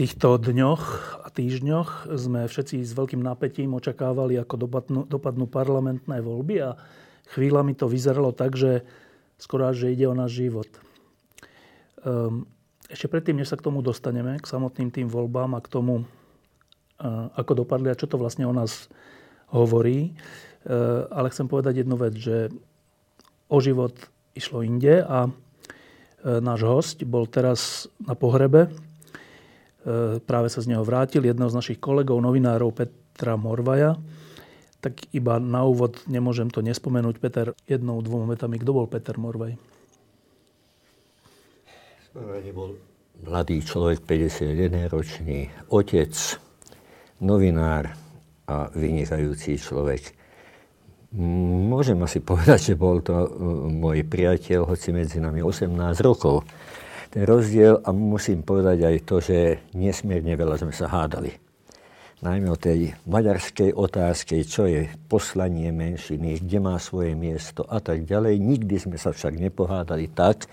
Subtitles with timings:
[0.00, 0.82] Týchto dňoch
[1.20, 6.80] a týždňoch sme všetci s veľkým napätím očakávali, ako dopadnú, dopadnú parlamentné voľby a
[7.36, 8.80] chvíľami to vyzeralo tak, že
[9.36, 10.72] skoro až, že ide o náš život.
[12.00, 12.48] Um,
[12.88, 17.28] ešte predtým, než sa k tomu dostaneme, k samotným tým voľbám a k tomu, uh,
[17.36, 18.88] ako dopadli a čo to vlastne o nás
[19.52, 20.16] hovorí,
[20.64, 22.48] uh, ale chcem povedať jednu vec, že
[23.52, 23.92] o život
[24.32, 25.32] išlo inde a uh,
[26.40, 28.89] náš host bol teraz na pohrebe E,
[30.28, 33.96] práve sa z neho vrátil, jedného z našich kolegov, novinárov Petra Morvaja.
[34.80, 37.20] Tak iba na úvod nemôžem to nespomenúť.
[37.20, 39.56] Peter, jednou, dvoma metami, kto bol Peter Morvaj?
[42.50, 42.74] bol
[43.22, 46.12] mladý človek, 51-ročný, otec,
[47.22, 47.94] novinár
[48.48, 50.16] a vynikajúci človek.
[51.70, 53.28] Môžem asi povedať, že bol to e,
[53.70, 55.70] môj priateľ, hoci medzi nami 18
[56.02, 56.46] rokov
[57.10, 59.38] ten rozdiel a musím povedať aj to, že
[59.74, 61.34] nesmierne veľa sme sa hádali.
[62.20, 68.04] Najmä o tej maďarskej otázke, čo je poslanie menšiny, kde má svoje miesto a tak
[68.04, 68.36] ďalej.
[68.36, 70.44] Nikdy sme sa však nepohádali tak,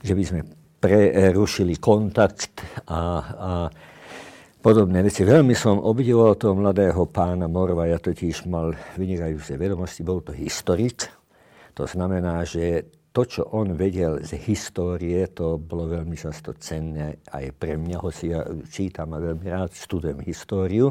[0.00, 0.40] že by sme
[0.80, 3.50] prerušili kontakt a, a
[4.64, 5.28] podobné veci.
[5.28, 11.04] Veľmi som obdivoval toho mladého pána Morva, ja totiž mal vynikajúce vedomosti, bol to historik.
[11.76, 17.22] To znamená, že to, čo on vedel z histórie, to bolo veľmi často cenné.
[17.30, 20.90] Aj pre mňa, hoci ja čítam a veľmi rád študujem históriu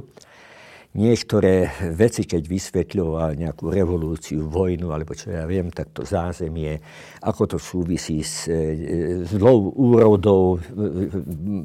[0.93, 6.77] niektoré veci, keď vysvetľoval nejakú revolúciu, vojnu, alebo čo ja viem, tak to zázemie,
[7.25, 10.61] ako to súvisí s e, zlou úrodou,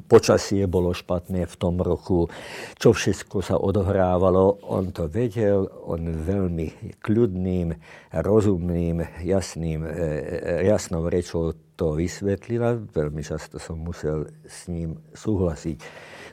[0.09, 2.33] počasie bolo špatné v tom roku,
[2.81, 7.77] čo všetko sa odohrávalo, on to vedel, on veľmi kľudným,
[8.17, 12.81] rozumným, jasným, e, e, jasnou rečou to vysvetlila.
[12.91, 15.79] Veľmi často som musel s ním súhlasiť.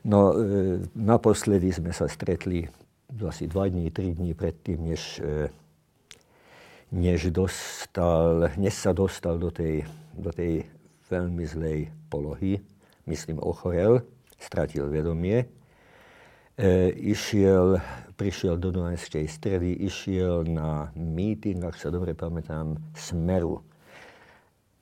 [0.09, 0.33] No,
[0.97, 2.65] naposledy sme sa stretli
[3.23, 5.47] asi dva dní, tri dní predtým, než, e,
[6.91, 10.67] než, dostal, než sa dostal do tej, do tej
[11.07, 11.79] veľmi zlej
[12.11, 12.59] polohy,
[13.07, 14.03] myslím ochorel,
[14.35, 15.47] stratil vedomie,
[16.59, 17.79] e, išiel,
[18.19, 23.63] prišiel do Dunajskej stredy, išiel na meeting, ak sa dobre pamätám, Smeru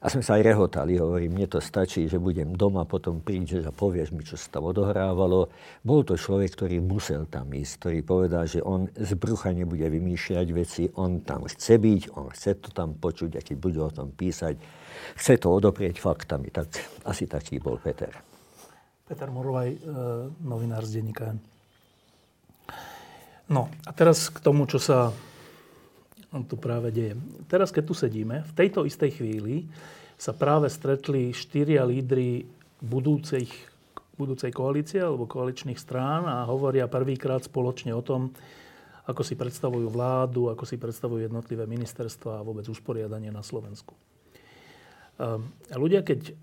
[0.03, 3.71] a sme sa aj rehotali, hovorím, mne to stačí, že budem doma, potom prídeš a
[3.71, 5.47] povieš mi, čo sa tam odohrávalo.
[5.79, 10.47] Bol to človek, ktorý musel tam ísť, ktorý povedal, že on z brucha nebude vymýšľať
[10.51, 14.11] veci, on tam chce byť, on chce to tam počuť a keď bude o tom
[14.11, 14.59] písať,
[15.15, 16.51] chce to odoprieť faktami.
[16.51, 16.67] Tak
[17.07, 18.11] asi taký bol Peter.
[19.07, 19.77] Peter Morvaj, e,
[20.43, 21.31] novinár z denníka
[23.47, 25.15] No a teraz k tomu, čo sa
[26.49, 27.13] tu práve deje.
[27.45, 29.69] Teraz, keď tu sedíme, v tejto istej chvíli
[30.17, 32.49] sa práve stretli štyria lídry
[32.81, 33.45] budúcej,
[34.17, 38.33] budúcej koalície alebo koaličných strán a hovoria prvýkrát spoločne o tom,
[39.03, 43.93] ako si predstavujú vládu, ako si predstavujú jednotlivé ministerstva a vôbec usporiadanie na Slovensku.
[45.19, 46.33] A ľudia, keď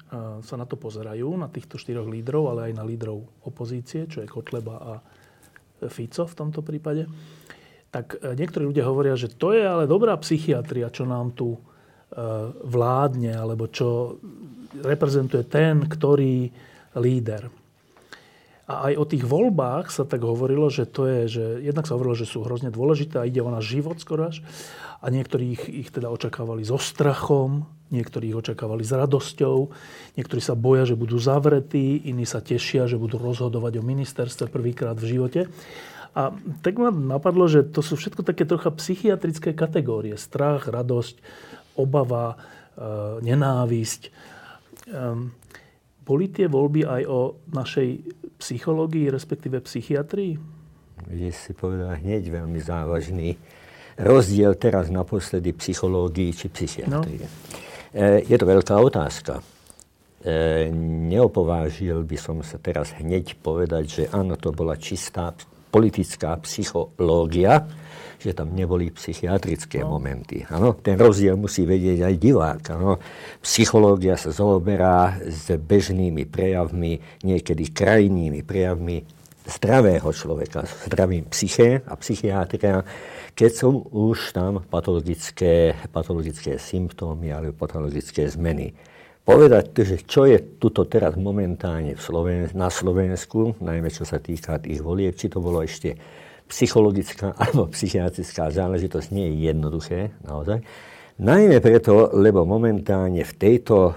[0.46, 4.30] sa na to pozerajú, na týchto štyroch lídrov, ale aj na lídrov opozície, čo je
[4.30, 4.92] Kotleba a
[5.88, 7.08] Fico v tomto prípade,
[7.90, 11.60] tak e, niektorí ľudia hovoria, že to je ale dobrá psychiatria, čo nám tu e,
[12.64, 14.18] vládne, alebo čo
[14.80, 16.50] reprezentuje ten, ktorý
[16.98, 17.59] líder.
[18.70, 22.14] A aj o tých voľbách sa tak hovorilo, že to je, že jednak sa hovorilo,
[22.14, 24.46] že sú hrozne dôležité a ide o náš život skoro až.
[25.02, 29.74] A niektorí ich, ich teda očakávali so strachom, niektorí ich očakávali s radosťou,
[30.14, 34.94] niektorí sa boja, že budú zavretí, iní sa tešia, že budú rozhodovať o ministerstve prvýkrát
[34.94, 35.40] v živote.
[36.14, 36.30] A
[36.62, 40.14] tak ma napadlo, že to sú všetko také trocha psychiatrické kategórie.
[40.14, 41.18] Strach, radosť,
[41.74, 42.36] obava, e,
[43.22, 44.10] nenávisť.
[44.90, 45.34] Ehm,
[46.10, 47.88] boli tie voľby aj o našej
[48.42, 50.34] psychológii, respektíve psychiatrii?
[51.06, 53.38] Vy si povedal hneď veľmi závažný
[53.94, 57.22] rozdiel teraz naposledy psychológii či psychiatrii.
[57.22, 57.28] No.
[57.94, 59.38] E, je to veľká otázka.
[59.38, 60.68] E,
[61.06, 65.30] neopovážil by som sa teraz hneď povedať, že áno, to bola čistá
[65.70, 67.62] politická psychológia,
[68.20, 69.96] že tam neboli psychiatrické no.
[69.96, 70.44] momenty.
[70.52, 72.62] Ano, ten rozdiel musí vedieť aj divák.
[72.76, 73.00] Ano.
[73.40, 79.02] Psychológia sa zaoberá s bežnými prejavmi, niekedy krajnými prejavmi
[79.48, 82.84] zdravého človeka, zdravým psyché a psychiatria,
[83.32, 88.76] keď sú už tam patologické, patologické symptómy alebo patologické zmeny.
[89.20, 94.58] Povedať, že čo je tuto teraz momentálne v Sloven- na Slovensku, najmä čo sa týka
[94.58, 95.94] tých volieb, či to bolo ešte
[96.50, 100.60] psychologická alebo psychiatrická záležitosť nie je jednoduché, naozaj.
[101.20, 103.92] Najmä preto, lebo momentálne v tejto,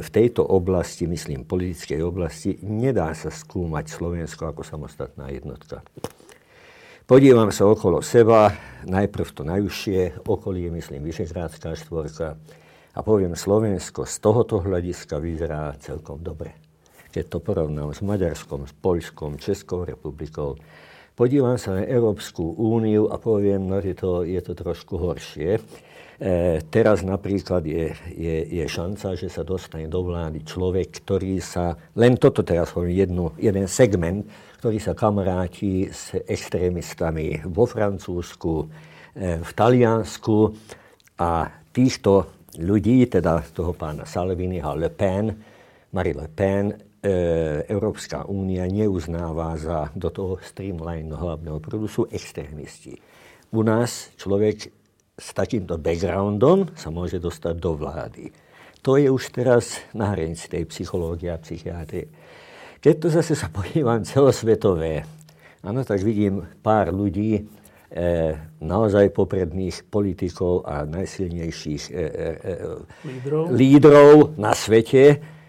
[0.00, 5.84] v tejto oblasti, myslím politickej oblasti, nedá sa skúmať Slovensko ako samostatná jednotka.
[7.04, 8.56] Podívam sa okolo seba,
[8.88, 12.40] najprv to najúžšie okolie, myslím Vyšehrádská štvorka,
[12.96, 16.56] a poviem, Slovensko z tohoto hľadiska vyzerá celkom dobre.
[17.10, 20.58] Keď to porovnám s Maďarskom, s Poľskom, Českou republikou,
[21.20, 25.60] podívam sa na Európsku úniu a poviem, no, že to, je to trošku horšie.
[25.60, 31.76] E, teraz napríklad je, je, je šanca, že sa dostane do vlády človek, ktorý sa,
[31.92, 34.24] len toto teraz hovorím, jednu, jeden segment,
[34.64, 38.64] ktorý sa kamaráti s extrémistami vo Francúzsku,
[39.12, 40.56] e, v Taliansku
[41.20, 45.36] a týchto ľudí, teda toho pána Salviniho, Le Pen,
[45.92, 46.72] Marie Le Pen,
[47.64, 53.00] Európska únia neuznáva za do toho streamline hlavného prúdu sú extrémisti.
[53.56, 54.68] U nás človek
[55.16, 58.28] s takýmto backgroundom sa môže dostať do vlády.
[58.84, 62.08] To je už teraz na hranici tej psychológie a psychiatrie.
[62.80, 65.04] Keď to zase sa podívam celosvetové,
[65.60, 67.42] áno, tak vidím pár ľudí, e,
[68.60, 72.54] naozaj popredných politikov a najsilnejších e, e, e,
[73.04, 73.44] lídrov.
[73.52, 75.39] lídrov na svete, E,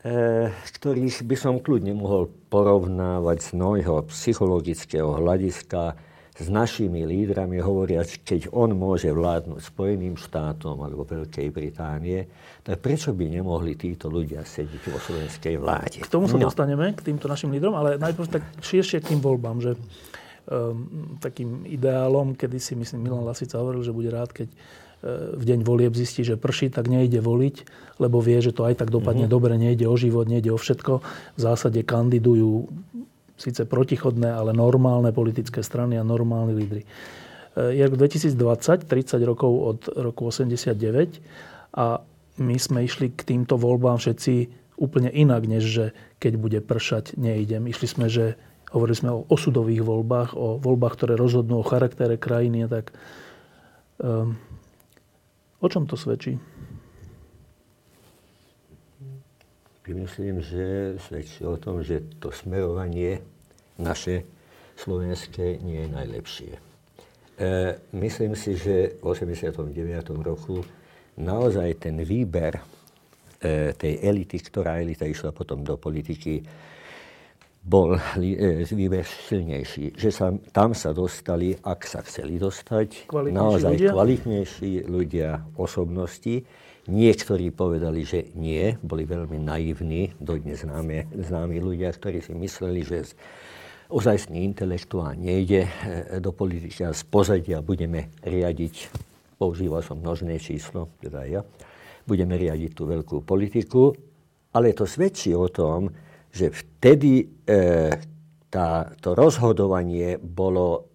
[0.00, 5.96] ktorých by som kľudne mohol porovnávať z môjho psychologického hľadiska
[6.40, 12.24] s našimi lídrami, hovoriať, keď on môže vládnuť Spojeným štátom alebo Veľkej Británie,
[12.64, 16.00] tak prečo by nemohli títo ľudia sedieť vo slovenskej vláde?
[16.00, 16.48] K tomu sa no.
[16.48, 21.68] dostaneme, k týmto našim lídrom, ale najprv tak širšie k tým voľbám, že um, takým
[21.68, 24.48] ideálom, kedy si myslím Milan Lasica hovoril, že bude rád, keď
[25.02, 27.56] v deň volieb zistí, že prší, tak nejde voliť,
[27.96, 29.36] lebo vie, že to aj tak dopadne mm-hmm.
[29.36, 31.00] dobre, nejde o život, nejde o všetko.
[31.36, 32.68] V zásade kandidujú
[33.40, 36.82] síce protichodné, ale normálne politické strany a normálni lídry.
[37.56, 38.36] Je rok 2020,
[38.84, 40.76] 30 rokov od roku 89
[41.74, 42.04] a
[42.40, 44.34] my sme išli k týmto voľbám všetci
[44.80, 45.86] úplne inak, než že
[46.20, 47.68] keď bude pršať, nejdem.
[47.68, 48.36] Išli sme, že
[48.72, 52.94] hovorili sme o osudových voľbách, o voľbách, ktoré rozhodnú o charaktere krajiny, tak
[54.00, 54.38] um,
[55.60, 56.40] O čom to svedčí?
[59.90, 63.20] Myslím, že svedčí o tom, že to smerovanie
[63.74, 64.22] naše
[64.78, 66.52] slovenské nie je najlepšie.
[66.54, 66.60] E,
[67.98, 69.66] myslím si, že v 89.
[70.22, 70.62] roku
[71.18, 72.62] naozaj ten výber e,
[73.74, 76.38] tej elity, ktorá elita išla potom do politiky,
[77.60, 79.92] bol e, výber silnejší.
[79.92, 83.90] Že sa, tam sa dostali, ak sa chceli dostať, naozaj ľudia?
[83.92, 85.28] kvalitnejší ľudia,
[85.60, 86.40] osobnosti.
[86.88, 93.12] Niektorí povedali, že nie, boli veľmi naivní, dodnes známe, známi ľudia, ktorí si mysleli, že
[93.92, 95.70] ozajstný intelektuál nejde e,
[96.18, 98.88] do politiky a z pozadia budeme riadiť,
[99.36, 101.44] používal som množné číslo, teda ja,
[102.08, 103.92] budeme riadiť tú veľkú politiku,
[104.56, 105.92] ale to svedčí o tom,
[106.30, 107.26] že vtedy e,
[108.50, 110.90] tá, to rozhodovanie bolo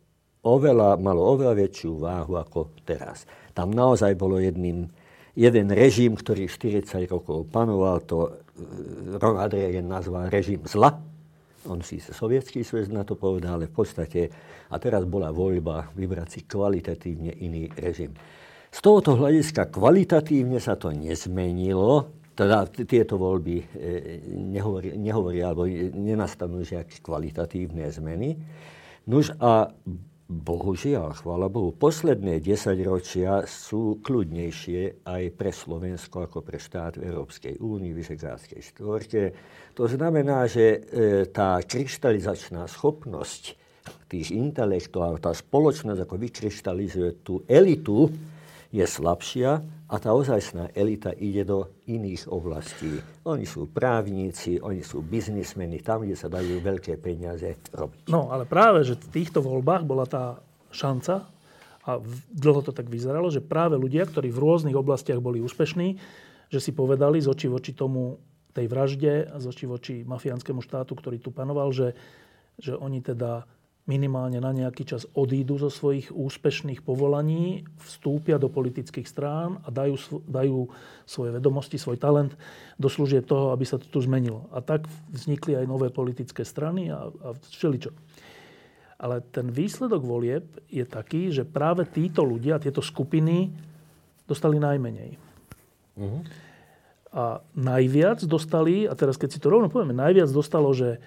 [0.46, 3.27] oveľa, malo oveľa väčšiu váhu ako teraz.
[3.51, 4.88] Tam naozaj bolo jedným,
[5.36, 8.32] jeden režim, ktorý 40 rokov panoval, to e,
[9.20, 10.96] Ron Adrian nazval režim zla.
[11.65, 14.30] On si sovietský svet na to povedal, ale v podstate,
[14.70, 18.13] a teraz bola voľba vybrať si kvalitatívne iný režim.
[18.70, 23.65] Z tohoto hľadiska kvalitatívne sa to nezmenilo, teda tieto voľby e,
[24.30, 25.65] nehovoria, nehovoria alebo
[25.96, 28.36] nenastanú žiaké kvalitatívne zmeny.
[29.08, 29.72] Nuž a
[30.25, 37.62] bohužiaľ, chvála Bohu, posledné desaťročia sú kľudnejšie aj pre Slovensko ako pre štát v Európskej
[37.62, 39.22] únii, Vyšegrádskej štvorke.
[39.77, 40.77] To znamená, že e,
[41.30, 43.54] tá kryštalizačná schopnosť
[44.10, 48.10] tých intelektuálov, tá spoločnosť ako vykryštalizuje tú elitu,
[48.75, 53.00] je slabšia a tá ozajstná elita ide do iných oblastí.
[53.24, 58.12] Oni sú právníci, oni sú biznismeni, tam, kde sa dajú veľké peniaze robiť.
[58.12, 60.44] No, ale práve, že v týchto voľbách bola tá
[60.75, 61.32] šanca,
[61.86, 62.01] a
[62.34, 66.01] dlho to tak vyzeralo, že práve ľudia, ktorí v rôznych oblastiach boli úspešní,
[66.50, 68.17] že si povedali z očí voči tomu
[68.58, 71.94] tej vražde a z očí voči mafiánskému štátu, ktorý tu panoval, že,
[72.58, 73.46] že oni teda
[73.86, 80.25] minimálne na nejaký čas odídu zo svojich úspešných povolaní, vstúpia do politických strán a dajú,
[80.25, 80.74] dajú
[81.06, 82.34] svoje vedomosti, svoj talent
[82.82, 84.50] do služieb toho, aby sa to tu zmenilo.
[84.50, 87.94] A tak vznikli aj nové politické strany a, a všeličo.
[88.98, 93.54] Ale ten výsledok volieb je taký, že práve títo ľudia, tieto skupiny
[94.25, 95.22] dostali najmenej.
[95.94, 96.25] Uh-huh.
[97.13, 100.98] A najviac dostali, a teraz keď si to rovno povieme, najviac dostalo, že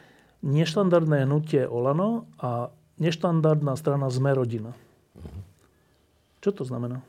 [0.43, 4.75] neštandardné hnutie Olano a neštandardná strana Sme rodina.
[5.17, 5.43] Uh-huh.
[6.43, 7.03] Čo to znamená?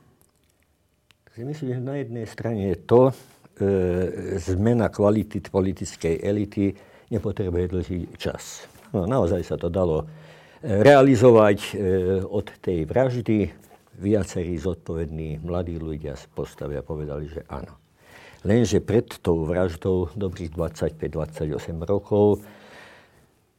[1.39, 3.13] Si myslím, že na jednej strane je to, e,
[4.43, 6.75] zmena kvality politickej elity
[7.13, 8.67] nepotrebuje dlhý čas.
[8.91, 10.05] No, naozaj sa to dalo e,
[10.83, 11.71] realizovať e,
[12.27, 13.55] od tej vraždy.
[14.00, 17.77] Viacerí zodpovední mladí ľudia postavia a povedali, že áno.
[18.43, 22.43] Lenže pred tou vraždou dobrých 25-28 rokov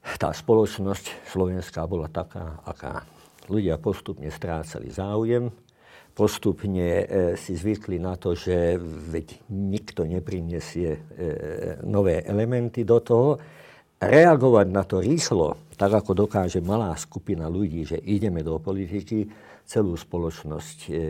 [0.00, 3.04] tá spoločnosť slovenská bola taká, aká.
[3.50, 5.50] Ľudia postupne strácali záujem,
[6.14, 7.04] postupne e,
[7.35, 11.00] si zvykli na to, že veď nikto neprinesie e,
[11.83, 13.30] nové elementy do toho.
[14.00, 19.28] Reagovať na to rýchlo, tak ako dokáže malá skupina ľudí, že ideme do politiky,
[19.66, 21.00] celú spoločnosť, e,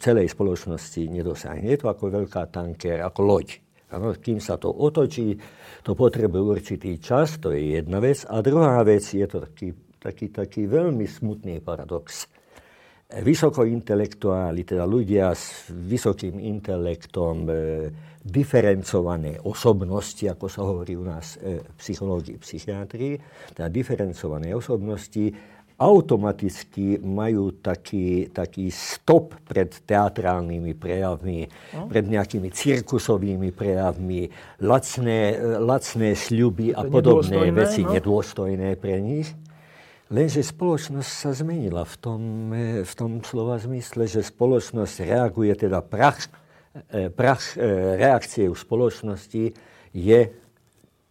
[0.00, 1.68] celej spoločnosti nedosiahne.
[1.68, 3.65] Je to ako veľká tanker, ako loď.
[3.94, 5.38] Ano, kým sa to otočí,
[5.86, 8.26] to potrebuje určitý čas, to je jedna vec.
[8.26, 9.70] A druhá vec je to taký,
[10.02, 12.26] taký, taký veľmi smutný paradox.
[13.06, 17.54] Vysokointelektuáli, teda ľudia s vysokým intelektom, e,
[18.26, 23.14] diferencované osobnosti, ako sa hovorí u nás e, psychológii, psychiatrii,
[23.54, 25.30] teda diferencované osobnosti,
[25.76, 31.44] automaticky majú taký, taký stop pred teatrálnymi prejavmi,
[31.76, 31.84] no.
[31.84, 34.32] pred nejakými cirkusovými prejavmi,
[34.64, 37.92] lacné, lacné sľuby a podobné veci no?
[37.92, 39.28] nedôstojné pre nich.
[40.08, 42.22] Lenže spoločnosť sa zmenila v tom,
[42.86, 46.30] v tom slova zmysle, že spoločnosť reaguje, teda prach,
[46.88, 47.60] e, prach e,
[47.98, 49.44] reakcie v spoločnosti
[49.92, 50.20] je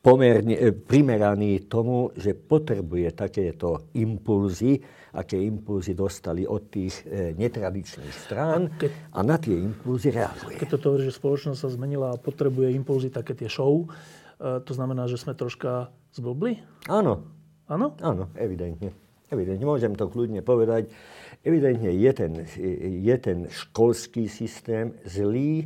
[0.06, 4.78] pomerne e, primeraný tomu, že potrebuje takéto impulzy,
[5.18, 10.62] aké impulzy dostali od tých e, netradičných strán a, keď, a na tie impulzy reaguje.
[10.62, 14.72] Keď to hovorí, že spoločnosť sa zmenila a potrebuje impulzy také tie show, e, to
[14.78, 16.62] znamená, že sme troška zblbli?
[16.86, 17.26] Áno.
[17.66, 17.98] Áno?
[17.98, 18.94] Áno, evidentne.
[19.34, 20.86] Evidentne, môžem to kľudne povedať.
[21.42, 22.32] Evidentne je ten,
[23.02, 25.66] je ten školský systém zlý,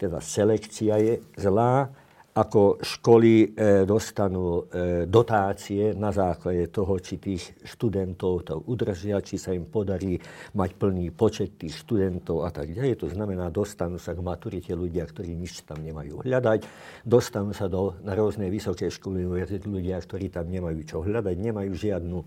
[0.00, 1.92] teda selekcia je zlá,
[2.34, 9.38] ako školy e, dostanú e, dotácie na základe toho, či tých študentov to udržia, či
[9.38, 10.18] sa im podarí
[10.58, 13.06] mať plný počet tých študentov a tak ďalej.
[13.06, 16.66] To znamená, dostanú sa k maturite ľudia, ktorí nič tam nemajú hľadať,
[17.06, 19.30] dostanú sa do, na rôzne vysoké školy
[19.62, 22.18] ľudia, ktorí tam nemajú čo hľadať, nemajú žiadnu,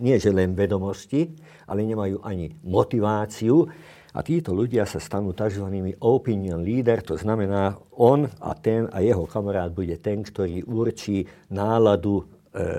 [0.00, 1.28] nie že len vedomosti,
[1.68, 3.68] ale nemajú ani motiváciu
[4.12, 5.64] a títo ľudia sa stanú tzv.
[6.04, 12.20] opinion leader, to znamená, on a ten a jeho kamarát bude ten, ktorý určí náladu
[12.20, 12.24] e,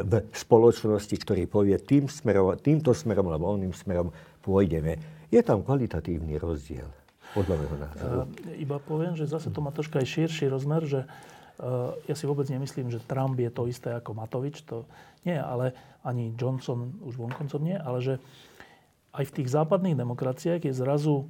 [0.06, 4.14] v spoločnosti, ktorý povie, tým smerom, týmto smerom alebo oným smerom
[4.46, 5.26] pôjdeme.
[5.34, 6.86] Je tam kvalitatívny rozdiel,
[7.34, 8.18] podľa môjho názoru.
[8.54, 12.30] E, iba poviem, že zase to má troška aj širší rozmer, že uh, ja si
[12.30, 14.86] vôbec nemyslím, že Trump je to isté ako Matovič, to
[15.26, 15.74] nie, ale
[16.06, 18.14] ani Johnson už vonkoncom nie, ale že
[19.14, 21.30] aj v tých západných demokraciách je zrazu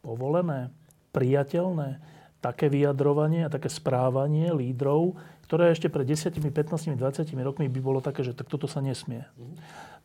[0.00, 0.72] povolené,
[1.12, 2.00] priateľné
[2.40, 8.00] také vyjadrovanie a také správanie lídrov, ktoré ešte pred 10, 15, 20 rokmi by bolo
[8.00, 9.28] také, že tak toto sa nesmie.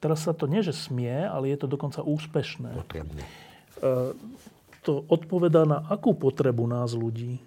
[0.03, 2.75] Teraz sa to nie, že smie, ale je to dokonca úspešné.
[2.75, 3.23] Potrebné.
[3.23, 3.27] E,
[4.83, 7.39] to odpovedá na akú potrebu nás ľudí?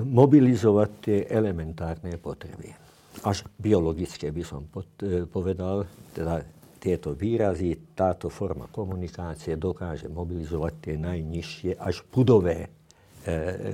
[0.00, 2.85] Mobilizovať tie elementárne potreby
[3.24, 6.44] až biologické by som e, povedal, teda
[6.76, 12.68] tieto výrazy, táto forma komunikácie dokáže mobilizovať tie najnižšie až budové e,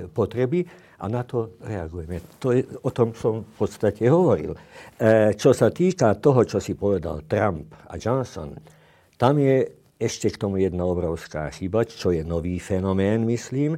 [0.09, 0.63] potreby
[1.03, 2.23] a na to reagujeme.
[2.39, 4.55] To je, o tom som v podstate hovoril.
[4.55, 8.55] E, čo sa týka toho, čo si povedal Trump a Johnson,
[9.19, 9.67] tam je
[9.99, 13.77] ešte k tomu jedna obrovská chyba, čo je nový fenomén, myslím,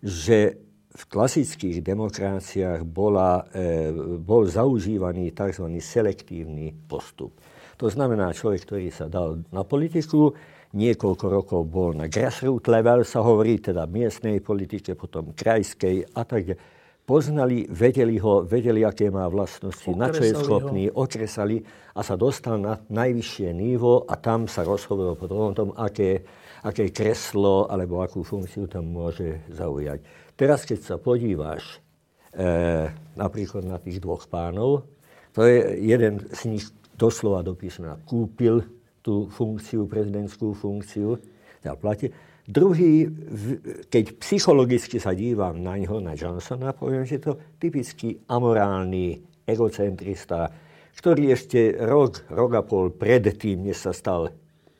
[0.00, 0.67] že
[0.98, 5.78] v klasických demokráciách bola, e, bol zaužívaný tzv.
[5.78, 7.38] selektívny postup.
[7.78, 10.34] To znamená, človek, ktorý sa dal na politiku,
[10.74, 16.58] niekoľko rokov bol na grassroots level, sa hovorí, teda miestnej politike, potom krajskej a tak.
[17.08, 21.08] Poznali, vedeli ho, vedeli, aké má vlastnosti, okresali na čo je schopný, ho.
[21.08, 21.56] okresali
[21.96, 26.20] a sa dostal na najvyššie nívo a tam sa rozhovoril potom o tom, aké,
[26.68, 30.04] aké kreslo alebo akú funkciu tam môže zaujať.
[30.38, 31.82] Teraz, keď sa podíváš
[32.30, 32.86] e,
[33.18, 34.86] napríklad na tých dvoch pánov,
[35.38, 36.66] To je jeden z nich
[36.98, 38.64] doslova do písmena kúpil
[39.06, 41.14] tú funkciu, prezidentskú funkciu,
[41.62, 42.10] teda platí.
[42.48, 43.06] Druhý,
[43.86, 50.48] keď psychologicky sa dívam na ňo, na Johnsona, poviem, že to typický amorálny egocentrista,
[50.96, 54.32] ktorý ešte rok, rok a pol predtým, než sa stal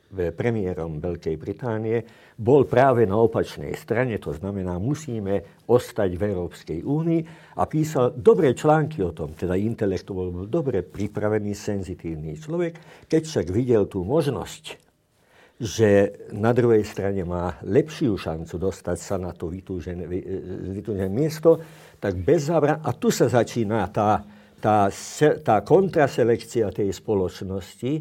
[0.09, 2.01] premiérom Veľkej Británie,
[2.39, 7.21] bol práve na opačnej strane, to znamená, musíme ostať v Európskej únii
[7.61, 13.47] a písal dobré články o tom, teda intelektuál bol dobre pripravený, senzitívny človek, keď však
[13.53, 14.89] videl tú možnosť,
[15.59, 21.59] že na druhej strane má lepšiu šancu dostať sa na to vytúžené, vytúžené miesto,
[21.99, 22.79] tak bez zábran...
[22.87, 24.23] A tu sa začína tá,
[24.63, 24.87] tá,
[25.43, 27.93] tá kontraselekcia tej spoločnosti,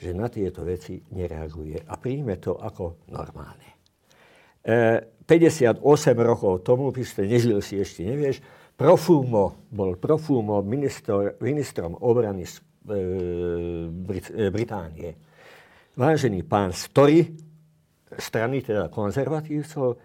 [0.00, 3.84] že na tieto veci nereaguje a príjme to ako normálne.
[4.64, 5.84] E, 58
[6.24, 8.40] rokov tomu, ste nežil si ešte, nevieš,
[8.80, 12.96] Profumo, bol Profumo minister, ministrom obrany z, e,
[13.92, 15.12] Brit, e, Británie.
[15.92, 17.28] Vážený pán Story,
[18.16, 19.96] strany teda konzervatívcov, e,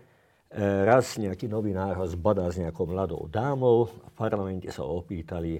[0.59, 5.55] raz nejaký novinár ho zbadal s nejakou mladou dámou, v parlamente sa opýtali,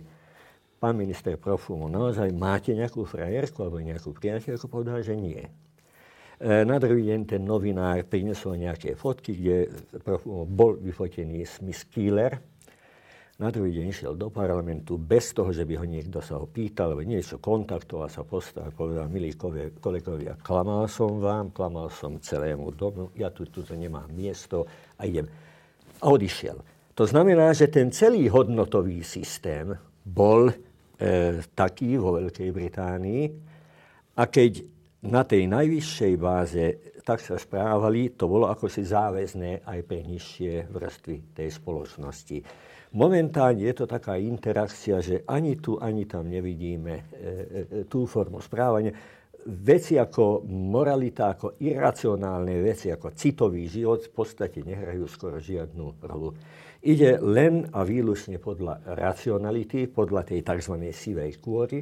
[0.85, 4.69] pán minister Profumo, naozaj máte nejakú frajerku alebo nejakú priateľku?
[4.69, 5.41] Povedal, že nie.
[5.41, 9.57] E, na druhý deň ten novinár prinesol nejaké fotky, kde
[10.45, 12.37] bol vyfotený s Miss Keeler.
[13.41, 16.93] Na druhý deň šiel do parlamentu bez toho, že by ho niekto sa ho pýtal,
[16.93, 19.33] alebo niečo kontaktoval, sa postavil, povedal, milí
[19.81, 24.69] kolegovia, klamal som vám, klamal som celému domu, ja tu, tu nemám miesto
[25.01, 25.25] a idem.
[25.97, 26.61] A odišiel.
[26.93, 29.73] To znamená, že ten celý hodnotový systém
[30.05, 30.53] bol
[31.51, 33.23] taký vo Veľkej Británii.
[34.15, 34.63] A keď
[35.05, 36.65] na tej najvyššej báze
[37.05, 42.41] tak sa správali, to bolo ako si záväzné aj pre nižšie vrstvy tej spoločnosti.
[42.97, 47.25] Momentálne je to taká interakcia, že ani tu, ani tam nevidíme e, e,
[47.85, 48.89] tú formu správania.
[49.45, 56.33] Veci ako moralita, ako iracionálne veci, ako citový život v podstate nehrajú skoro žiadnu rolu.
[56.85, 60.77] Ide len a výlučne podľa racionality, podľa tej tzv.
[60.93, 61.81] sivej kôry.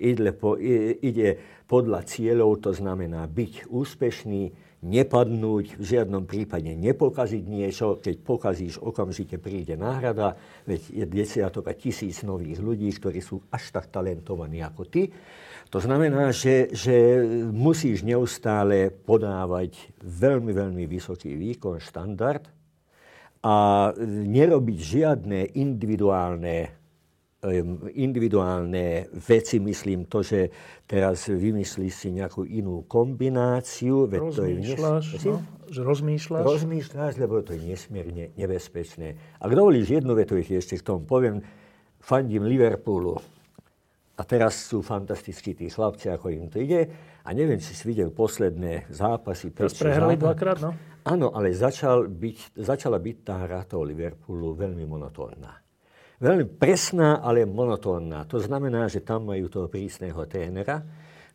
[0.00, 1.36] Ide, po, ide
[1.68, 4.42] podľa cieľov, to znamená byť úspešný,
[4.78, 7.98] nepadnúť, v žiadnom prípade nepokaziť niečo.
[7.98, 13.74] Keď pokazíš, okamžite príde náhrada, veď je desiatok a tisíc nových ľudí, ktorí sú až
[13.74, 15.10] tak talentovaní ako ty.
[15.68, 17.20] To znamená, že, že
[17.52, 22.57] musíš neustále podávať veľmi, veľmi vysoký výkon, štandard,
[23.44, 23.54] a
[24.26, 26.74] nerobiť žiadne individuálne,
[27.94, 30.50] individuálne veci, myslím to, že
[30.90, 34.10] teraz vymyslíš si nejakú inú kombináciu.
[34.10, 35.24] Veď rozmýšľaš, to je nes...
[35.24, 35.36] no,
[35.70, 36.42] že rozmýšľaš.
[36.42, 39.14] Rozmýšľaš, lebo to je nesmierne nebezpečné.
[39.38, 41.38] Ak dovolíš jednu vetu, ešte k tomu poviem,
[42.02, 43.22] fandím Liverpoolu.
[44.18, 46.90] A teraz sú fantastickí tí chlapci, ako im to ide.
[47.28, 49.52] A neviem, či si videl posledné zápasy.
[49.52, 50.72] Teraz prehrali dvakrát, no?
[51.04, 55.52] Áno, ale začal byť, začala byť tá hra toho Liverpoolu veľmi monotónna.
[56.24, 58.24] Veľmi presná, ale monotónna.
[58.32, 60.80] To znamená, že tam majú toho prísneho trénera,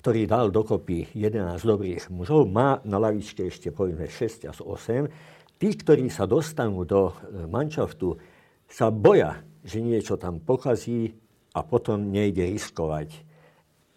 [0.01, 5.61] ktorý dal dokopy 11 dobrých mužov, má na lavičke ešte povedzme 6 až 8.
[5.61, 8.17] Tí, ktorí sa dostanú do e, manšaftu,
[8.65, 11.13] sa boja, že niečo tam pokazí
[11.53, 13.32] a potom nejde riskovať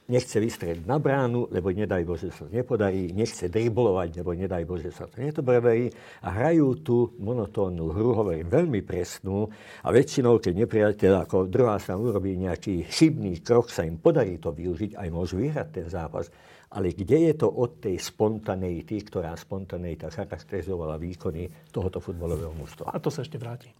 [0.07, 4.91] nechce vystrieť na bránu, lebo nedaj Bože sa to nepodarí, nechce driblovať, lebo nedaj Bože
[4.95, 5.91] sa to nepodarí
[6.23, 9.51] a hrajú tú monotónnu hru, hovorím, veľmi presnú
[9.83, 14.55] a väčšinou, keď nepriateľ ako druhá sa urobí nejaký chybný krok, sa im podarí to
[14.55, 16.31] využiť, aj môžu vyhrať ten zápas.
[16.67, 22.91] Ale kde je to od tej spontaneity, ktorá spontaneita charakterizovala výkony tohoto futbalového mužstva?
[22.91, 23.71] A to sa ešte vráti.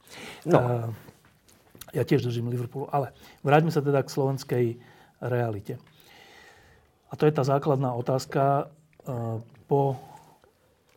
[0.47, 0.59] No.
[0.59, 0.91] Uh,
[1.95, 4.67] ja tiež držím Liverpoolu, ale vráťme sa teda k slovenskej
[5.23, 5.83] realite.
[7.11, 8.65] A to je tá základná otázka e,
[9.71, 9.99] po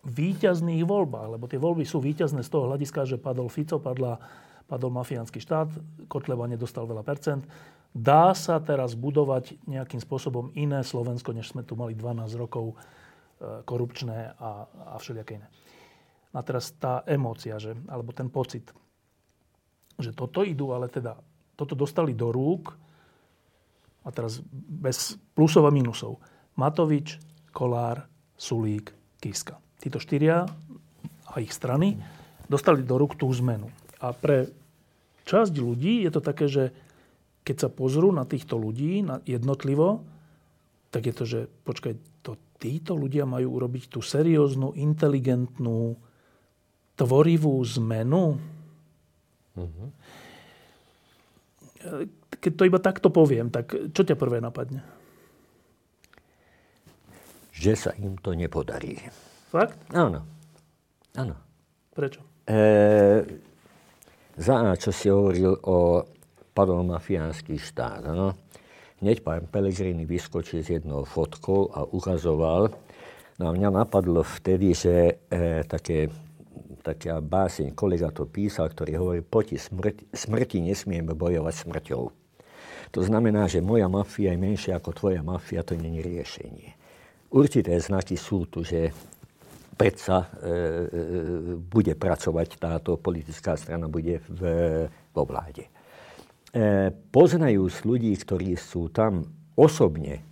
[0.05, 4.17] výťazných voľbách, lebo tie voľby sú výťazné z toho hľadiska, že padol Fico, padla,
[4.65, 5.69] padol mafiánsky štát,
[6.09, 7.45] Kotleba nedostal veľa percent.
[7.89, 12.75] Dá sa teraz budovať nejakým spôsobom iné Slovensko, než sme tu mali 12 rokov e,
[13.65, 15.47] korupčné a, a všelijaké iné.
[16.29, 18.69] A teraz tá emócia, že, alebo ten pocit,
[19.97, 21.17] že toto idú, ale teda
[21.57, 22.77] toto dostali do rúk
[24.03, 26.19] a teraz bez plusov a minusov,
[26.55, 27.19] Matovič,
[27.51, 28.07] Kolár,
[28.39, 29.59] Sulík, Kiska.
[29.79, 30.47] Títo štyria
[31.29, 31.99] a ich strany
[32.47, 33.69] dostali do rúk tú zmenu.
[33.99, 34.49] A pre
[35.27, 36.71] časť ľudí je to také, že
[37.43, 40.03] keď sa pozrú na týchto ľudí na jednotlivo,
[40.89, 41.93] tak je to, že počkaj,
[42.25, 45.95] to títo ľudia majú urobiť tú serióznu, inteligentnú,
[46.97, 48.35] tvorivú zmenu.
[49.55, 49.89] Mm-hmm.
[52.39, 54.83] Keď to iba takto poviem, tak čo ťa prvé napadne?
[57.51, 58.95] Že sa im to nepodarí.
[59.51, 59.75] Fakt?
[59.91, 60.23] Áno.
[61.19, 61.35] Áno.
[61.91, 62.23] Prečo?
[62.47, 62.59] E,
[64.39, 66.07] za čo si hovoril o
[66.55, 68.07] padol mafiánsky štát.
[68.07, 68.31] No?
[69.03, 72.71] Hneď pán Pellegrini vyskočil s jednou fotkou a ukazoval.
[73.39, 76.11] No a mňa napadlo vtedy, že e, také,
[76.83, 82.03] taká báseň, kolega to písal, ktorý hovorí, poti smrti, smrti nesmieme bojovať smrťou.
[82.89, 86.73] To znamená, že moja mafia je menšia ako tvoja mafia, to je riešenie.
[87.29, 88.89] Určité znaky sú tu, že
[89.77, 90.55] predsa e, e,
[91.55, 94.41] bude pracovať táto politická strana, bude v,
[95.13, 95.69] vo vláde.
[96.49, 99.23] E, poznajú ľudí, ktorí sú tam
[99.53, 100.25] osobne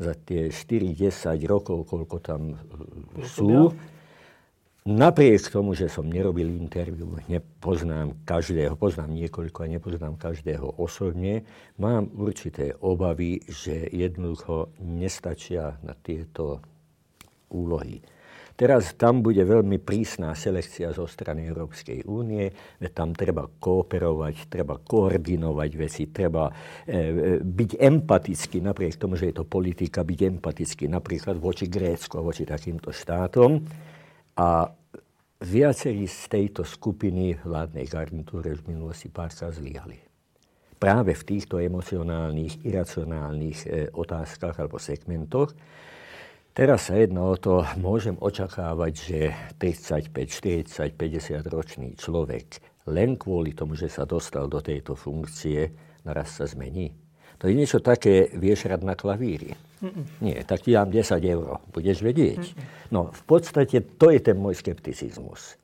[0.00, 2.56] za tie 4-10 rokov, koľko tam
[3.20, 3.76] sú,
[4.80, 11.44] Napriek tomu, že som nerobil interviu, nepoznám každého, poznám niekoľko a nepoznám každého osobne,
[11.76, 16.64] mám určité obavy, že jednoducho nestačia na tieto
[17.52, 18.00] úlohy.
[18.56, 22.48] Teraz tam bude veľmi prísna selekcia zo strany Európskej únie,
[22.92, 26.52] tam treba kooperovať, treba koordinovať veci, treba e,
[26.88, 27.00] e,
[27.40, 32.44] byť empatický, napriek tomu, že je to politika, byť empatický napríklad voči Grécku a voči
[32.44, 33.64] takýmto štátom.
[34.36, 34.70] A
[35.40, 39.96] viacerí z tejto skupiny vládnej garnitúry v minulosti párkrát zlyhali.
[40.80, 45.52] Práve v týchto emocionálnych, iracionálnych e, otázkach alebo segmentoch.
[46.56, 49.20] Teraz sa jedno o to, môžem očakávať, že
[49.60, 55.68] 35, 40, 50 ročný človek len kvôli tomu, že sa dostal do tejto funkcie,
[56.02, 56.90] naraz sa zmení.
[57.38, 59.54] To je niečo také, vieš hrať na klavíri.
[59.80, 60.04] Mm-mm.
[60.20, 62.42] Nie, tak ti dám 10 eur, budeš vedieť.
[62.52, 62.92] Mm-mm.
[62.92, 65.56] No, v podstate to je ten môj skepticizmus.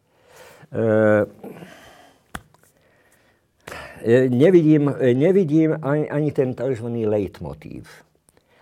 [0.73, 1.29] E,
[4.33, 6.87] nevidím, nevidím ani, ani ten tzv.
[6.87, 7.87] leitmotív.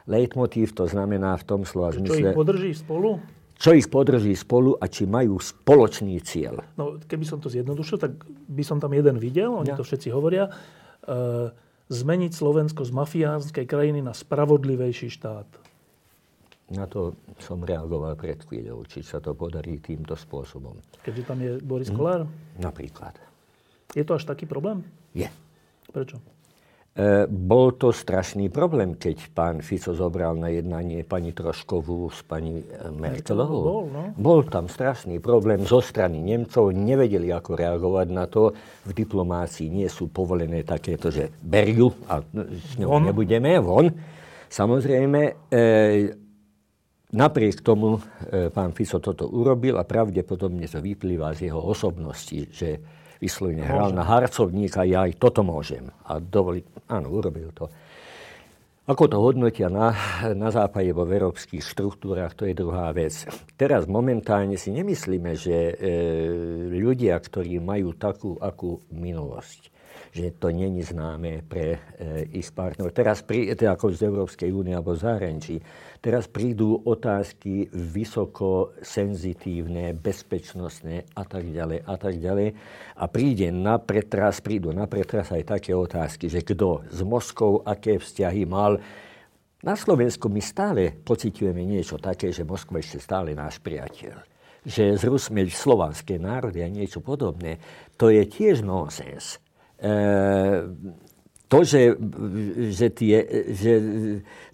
[0.05, 2.19] Leitmotív to znamená v tom slova zmysle...
[2.19, 3.11] Čo ich podrží spolu?
[3.55, 6.61] Čo ich podrží spolu a či majú spoločný cieľ.
[6.77, 9.79] No, keby som to zjednodušil, tak by som tam jeden videl, oni ja.
[9.79, 10.51] to všetci hovoria.
[10.51, 11.55] E,
[11.89, 15.49] zmeniť Slovensko z mafiánskej krajiny na spravodlivejší štát?
[16.73, 17.13] Na to
[17.45, 20.81] som reagoval pred chvíľou, či sa to podarí týmto spôsobom.
[21.05, 21.97] Keďže tam je Boris hm?
[21.97, 22.21] Kolár?
[22.57, 23.21] Napríklad.
[23.93, 24.81] Je to až taký problém?
[25.13, 25.29] Je.
[25.93, 26.19] Prečo?
[26.95, 32.63] E, bol to strašný problém, keď pán Fico zobral na jednanie pani Troškovú s pani
[32.63, 33.63] e, Merkelovou.
[33.67, 34.03] Bol, no?
[34.15, 36.71] bol tam strašný problém zo strany Nemcov.
[36.71, 38.55] Nevedeli, ako reagovať na to.
[38.87, 43.03] V diplomácii nie sú povolené takéto, že berjú a s ňou von.
[43.11, 43.91] nebudeme, von.
[44.47, 45.63] Samozrejme, e,
[47.11, 53.03] napriek tomu e, pán Fico toto urobil a pravdepodobne to vyplýva z jeho osobnosti, že
[53.25, 55.89] vyslovene hral na harcovníka, ja aj toto môžem.
[56.05, 56.61] A dovoli,
[56.93, 57.73] áno, urobil to.
[58.85, 59.97] Ako to hodnotia na,
[60.37, 63.17] na západe vo európskych štruktúrach, to je druhá vec.
[63.57, 65.75] Teraz momentálne si nemyslíme, že e,
[66.69, 69.73] ľudia, ktorí majú takú akú minulosť,
[70.15, 71.79] že to není známe pre e,
[72.39, 72.95] ich partnerov.
[72.95, 75.59] Teraz, pri, teda ako z Európskej únie alebo zahraničí,
[75.99, 82.49] teraz prídu otázky vysoko senzitívne, bezpečnostné a tak ďalej a tak ďalej.
[82.95, 87.99] A príde na pretras, prídu na pretras aj také otázky, že kto s Moskou aké
[87.99, 88.79] vzťahy mal,
[89.67, 94.23] na Slovensku my stále pociťujeme niečo také, že Moskva ešte stále náš priateľ.
[94.63, 97.59] Že zrusmeť slovanské národy a niečo podobné,
[97.99, 99.43] to je tiež nonsens.
[99.85, 100.97] Ehm,
[101.45, 101.93] to, že,
[102.73, 103.21] že, tie,
[103.53, 103.73] že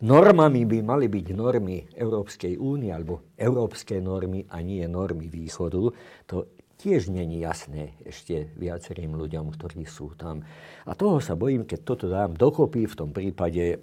[0.02, 5.94] normami by mali byť normy Európskej únie alebo európske normy a nie normy východu,
[6.26, 6.50] to
[6.82, 10.42] tiež není jasné ešte viacerým ľuďom, ktorí sú tam.
[10.84, 13.78] A toho sa bojím, keď toto dám dokopy, v tom prípade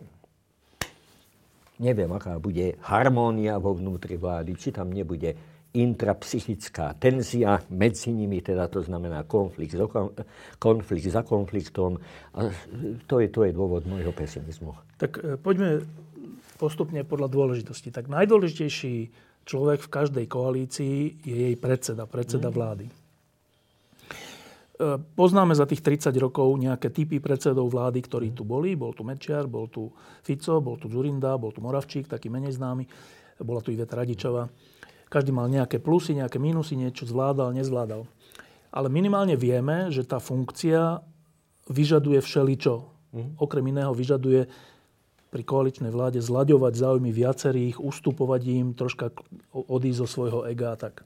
[1.80, 8.72] neviem, aká bude harmónia vo vnútri vlády, či tam nebude intrapsychická tenzia medzi nimi, teda
[8.72, 9.76] to znamená konflikt,
[10.58, 12.00] konflikt za konfliktom.
[12.34, 12.50] A
[13.06, 14.74] to je, to je dôvod môjho pesimizmu.
[14.98, 15.84] Tak e, poďme
[16.58, 17.94] postupne podľa dôležitosti.
[17.94, 18.96] Tak najdôležitejší
[19.46, 22.56] človek v každej koalícii je jej predseda, predseda mm.
[22.56, 22.86] vlády.
[22.88, 22.94] E,
[24.98, 28.74] poznáme za tých 30 rokov nejaké typy predsedov vlády, ktorí tu boli.
[28.74, 29.92] Bol tu Mečiar, bol tu
[30.26, 32.88] Fico, bol tu Zurinda, bol tu Moravčík, taký menej známy.
[33.44, 34.50] Bola tu Iveta Radičová.
[35.08, 38.04] Každý mal nejaké plusy, nejaké minusy, niečo zvládal, nezvládal.
[38.76, 41.00] Ale minimálne vieme, že tá funkcia
[41.72, 42.76] vyžaduje všeličo.
[43.16, 43.40] Mm.
[43.40, 44.52] Okrem iného vyžaduje
[45.28, 49.12] pri koaličnej vláde zlaďovať záujmy viacerých, ustupovať im, troška
[49.52, 50.76] odísť zo svojho ega.
[50.76, 51.04] Tak.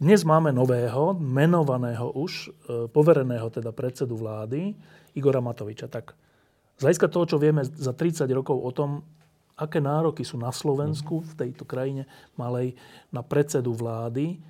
[0.00, 4.72] Dnes máme nového, menovaného už, e, povereného teda predsedu vlády,
[5.12, 5.92] Igora Matoviča.
[5.92, 6.16] Tak
[6.80, 9.04] Z hľadiska toho, čo vieme za 30 rokov o tom,
[9.60, 12.08] aké nároky sú na Slovensku, v tejto krajine
[12.40, 12.72] malej,
[13.12, 14.40] na predsedu vlády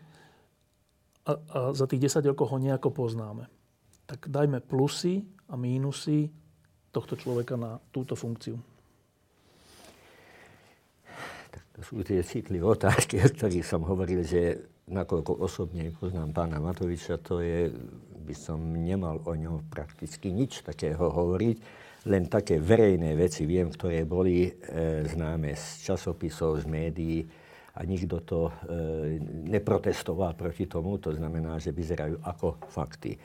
[1.26, 3.50] a, a za tých 10 rokov ho nejako poznáme.
[4.06, 6.30] Tak dajme plusy a mínusy
[6.94, 8.54] tohto človeka na túto funkciu.
[11.50, 16.58] Tak to sú tie citlivé otázky, o ktorých som hovoril, že nakoľko osobne poznám pána
[16.58, 17.70] Matoviča, to je,
[18.26, 24.08] by som nemal o ňom prakticky nič takého hovoriť len také verejné veci viem, ktoré
[24.08, 24.50] boli e,
[25.04, 27.20] známe z časopisov, z médií
[27.76, 28.52] a nikto to e,
[29.52, 33.20] neprotestoval proti tomu, to znamená, že vyzerajú ako fakty.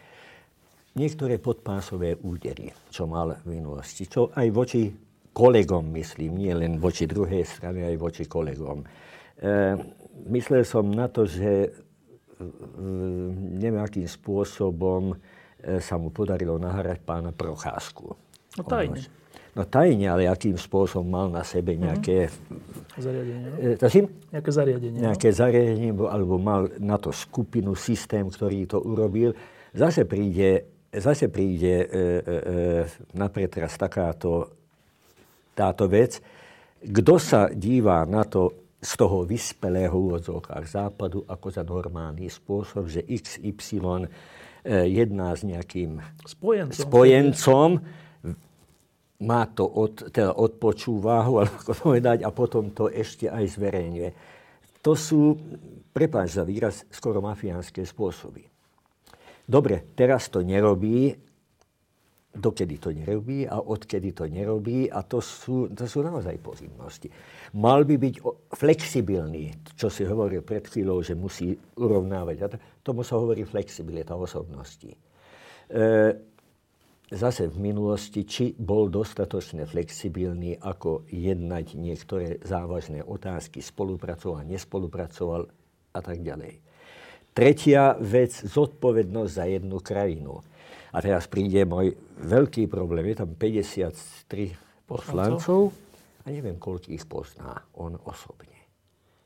[0.95, 4.91] Niektoré podpásové údery, čo mal v minulosti, čo aj voči
[5.31, 8.83] kolegom myslím, nie len voči druhej strane, aj voči kolegom.
[8.83, 8.85] E,
[10.35, 11.69] myslel som na to, že e,
[13.55, 18.24] nejakým spôsobom e, sa mu podarilo nahrať pána Procházku
[18.55, 18.99] No tajne.
[19.55, 21.79] No tajne, ale akým spôsobom mal na sebe mhm.
[21.79, 22.17] nejaké...
[22.27, 22.83] Mm-hmm.
[22.95, 23.55] Zariadenie, no?
[23.59, 25.03] E, Nejaké zariadenie, no?
[25.11, 25.35] Nejaké no?
[25.35, 29.35] zariadenie, alebo mal na to skupinu, systém, ktorý to urobil.
[29.75, 32.35] Zase príde, zase príde e, e, e
[33.15, 34.51] na pretras takáto
[35.55, 36.19] táto vec.
[36.83, 43.01] Kto sa dívá na to z toho vyspelého úvodzovkách západu ako za normálny spôsob, že
[43.07, 44.07] XY e,
[44.93, 47.69] jedná s nejakým spojencom, spojencom
[49.23, 54.10] má to od, teda odpočúva ho, ako povedať, a potom to ešte aj zverejňuje.
[54.84, 55.39] To sú,
[55.95, 58.45] prepáč za výraz, skoro mafiánske spôsoby.
[59.45, 61.13] Dobre, teraz to nerobí,
[62.36, 67.08] dokedy to nerobí a odkedy to nerobí a to sú, to sú naozaj pochybnosti.
[67.56, 68.15] Mal by byť
[68.51, 72.60] flexibilný, čo si hovoril pred chvíľou, že musí urovnávať.
[72.84, 74.91] Tomu sa hovorí flexibilita osobnosti.
[74.91, 74.97] E,
[77.11, 85.45] zase v minulosti, či bol dostatočne flexibilný, ako jednať niektoré závažné otázky, spolupracoval, nespolupracoval
[85.93, 86.61] a tak ďalej.
[87.35, 90.39] Tretia vec, zodpovednosť za jednu krajinu.
[90.95, 91.91] A teraz príde môj
[92.23, 93.11] veľký problém.
[93.11, 95.75] Je tam 53 poslancov
[96.23, 98.55] a neviem, koľko ich pozná on osobne.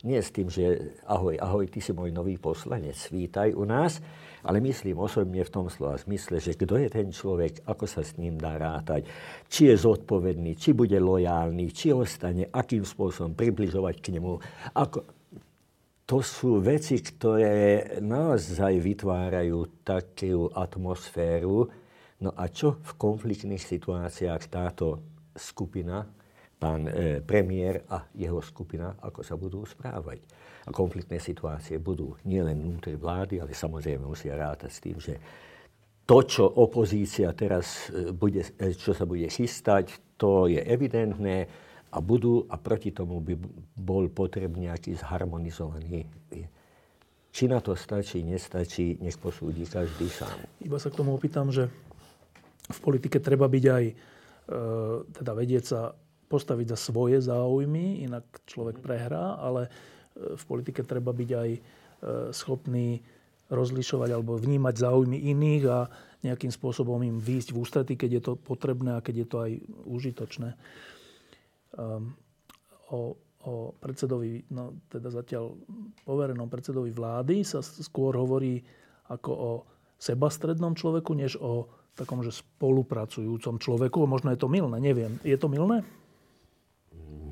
[0.02, 4.02] Nie s tým, že ahoj, ahoj, ty si môj nový poslanec, vítaj u nás,
[4.44, 8.16] ale myslím osobne v tom slova zmysle, že kto je ten človek, ako sa s
[8.16, 9.08] ním dá rátať,
[9.52, 14.40] či je zodpovedný, či bude lojálny, či ostane, akým spôsobom približovať k nemu.
[14.76, 15.00] Ako...
[16.10, 21.70] To sú veci, ktoré naozaj vytvárajú takú atmosféru.
[22.26, 25.06] No a čo v konfliktných situáciách táto
[25.38, 26.10] skupina,
[26.58, 30.26] pán e, premiér a jeho skupina, ako sa budú správať?
[30.70, 35.18] A konfliktné situácie budú nielen vnútri vlády, ale samozrejme musia rátať s tým, že
[36.06, 41.50] to, čo opozícia teraz e, bude, e, čo sa bude chystať, to je evidentné
[41.90, 43.34] a budú a proti tomu by
[43.78, 46.06] bol potrebný nejaký zharmonizovaný.
[47.30, 50.34] Či na to stačí, nestačí, nech posúdi každý sám.
[50.62, 51.70] Iba sa k tomu opýtam, že
[52.70, 53.94] v politike treba byť aj, e,
[55.14, 55.94] teda vedieť sa
[56.30, 59.70] postaviť za svoje záujmy, inak človek prehrá, ale
[60.20, 61.60] v politike treba byť aj e,
[62.36, 63.00] schopný
[63.50, 65.90] rozlišovať alebo vnímať záujmy iných a
[66.22, 69.52] nejakým spôsobom im výjsť v ústrety, keď je to potrebné a keď je to aj
[69.88, 70.50] užitočné.
[71.74, 72.14] Um,
[72.92, 73.16] o,
[73.48, 75.56] o predsedovi, no teda zatiaľ
[76.04, 78.62] poverenom predsedovi vlády sa skôr hovorí
[79.10, 79.52] ako o
[79.98, 84.08] sebastrednom človeku, než o takom, že spolupracujúcom človeku.
[84.08, 85.20] Možno je to milné, neviem.
[85.24, 85.84] Je to milné?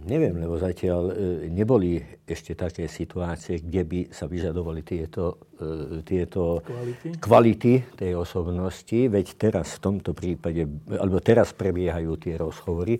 [0.07, 1.13] Neviem, lebo zatiaľ e,
[1.51, 7.07] neboli ešte také situácie, kde by sa vyžadovali tieto, e, tieto kvality.
[7.19, 8.99] kvality tej osobnosti.
[9.11, 10.63] Veď teraz v tomto prípade,
[10.95, 12.95] alebo teraz prebiehajú tie rozhovory.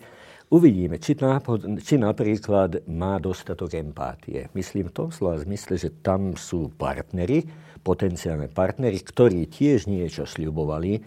[0.52, 4.52] Uvidíme, či, nápod, či napríklad má dostatok empátie.
[4.52, 7.48] Myslím v tom slova zmysle, že tam sú partnery,
[7.88, 11.00] potenciálne partnery, ktorí tiež niečo sľubovali,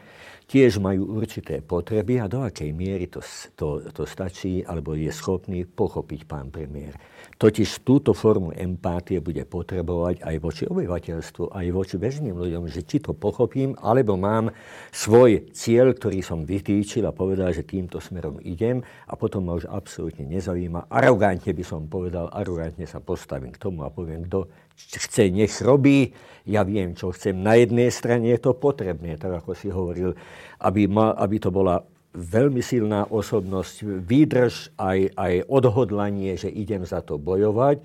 [0.50, 3.22] tiež majú určité potreby a do akej miery to,
[3.54, 6.98] to, to stačí alebo je schopný pochopiť pán premiér.
[7.38, 13.00] Totiž túto formu empátie bude potrebovať aj voči obyvateľstvu, aj voči bežným ľuďom, že či
[13.00, 14.50] to pochopím, alebo mám
[14.90, 19.70] svoj cieľ, ktorý som vytýčil a povedal, že týmto smerom idem a potom ma už
[19.70, 20.90] absolútne nezaujíma.
[20.90, 24.50] Arogantne by som povedal, arogantne sa postavím k tomu a poviem, kto
[24.88, 26.12] chce, nech robí.
[26.48, 27.36] Ja viem, čo chcem.
[27.44, 30.16] Na jednej strane je to potrebné, tak ako si hovoril,
[30.64, 31.84] aby, ma, aby to bola
[32.16, 37.78] veľmi silná osobnosť, výdrž aj, aj odhodlanie, že idem za to bojovať.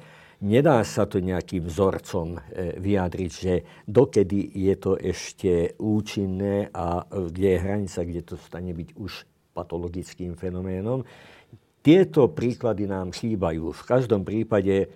[0.46, 3.54] Nedá sa to nejakým vzorcom e, vyjadriť, že
[3.88, 9.12] dokedy je to ešte účinné a kde je hranica, kde to stane byť už
[9.56, 11.08] patologickým fenoménom.
[11.80, 13.72] Tieto príklady nám chýbajú.
[13.72, 14.90] V každom prípade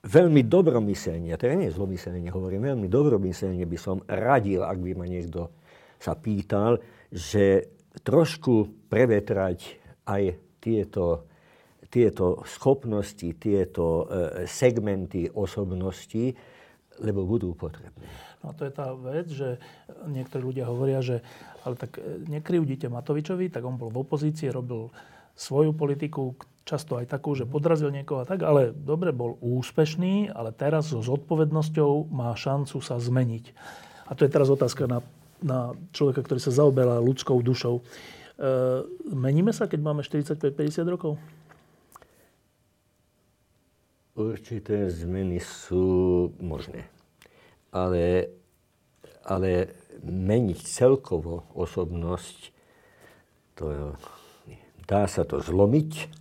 [0.00, 5.52] veľmi dobromyselne, teda nie zlomyselne hovorím, veľmi dobromyselne by som radil, ak by ma niekto
[6.00, 6.80] sa pýtal,
[7.12, 7.68] že
[8.00, 9.76] trošku prevetrať
[10.08, 11.28] aj tieto,
[11.92, 16.32] tieto schopnosti, tieto e, segmenty osobnosti,
[17.00, 18.08] lebo budú potrebné.
[18.40, 19.60] No to je tá vec, že
[20.08, 21.20] niektorí ľudia hovoria, že
[21.60, 24.88] ale tak e, nekrivdite Matovičovi, tak on bol v opozícii, robil
[25.34, 26.36] svoju politiku,
[26.70, 31.02] často aj takú, že podrazil niekoho a tak, ale dobre, bol úspešný, ale teraz so
[31.02, 33.44] zodpovednosťou má šancu sa zmeniť.
[34.06, 34.98] A to je teraz otázka na,
[35.42, 37.80] na človeka, ktorý sa zaoberá ľudskou dušou.
[37.80, 37.82] E,
[39.10, 41.18] meníme sa, keď máme 45-50 rokov?
[44.14, 46.86] Určité zmeny sú možné.
[47.70, 48.34] Ale,
[49.22, 52.50] ale meniť celkovo osobnosť,
[53.54, 53.94] to
[54.86, 56.20] dá sa to zlomiť,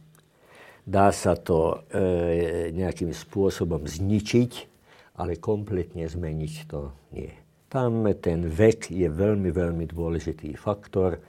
[0.90, 4.52] Dá sa to e, nejakým spôsobom zničiť,
[5.22, 7.30] ale kompletne zmeniť to nie.
[7.70, 11.22] Tam ten vek je veľmi, veľmi dôležitý faktor.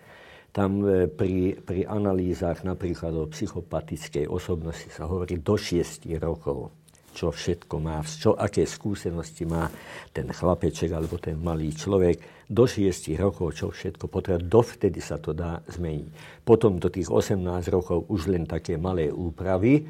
[0.48, 6.72] Tam e, pri, pri analýzach napríklad o psychopatickej osobnosti sa hovorí do 6 rokov
[7.20, 9.68] čo všetko má, čo, aké skúsenosti má
[10.08, 15.36] ten chlapeček alebo ten malý človek do 6 rokov, čo všetko potrebuje, dovtedy sa to
[15.36, 16.40] dá zmeniť.
[16.40, 17.36] Potom do tých 18
[17.68, 19.84] rokov už len také malé úpravy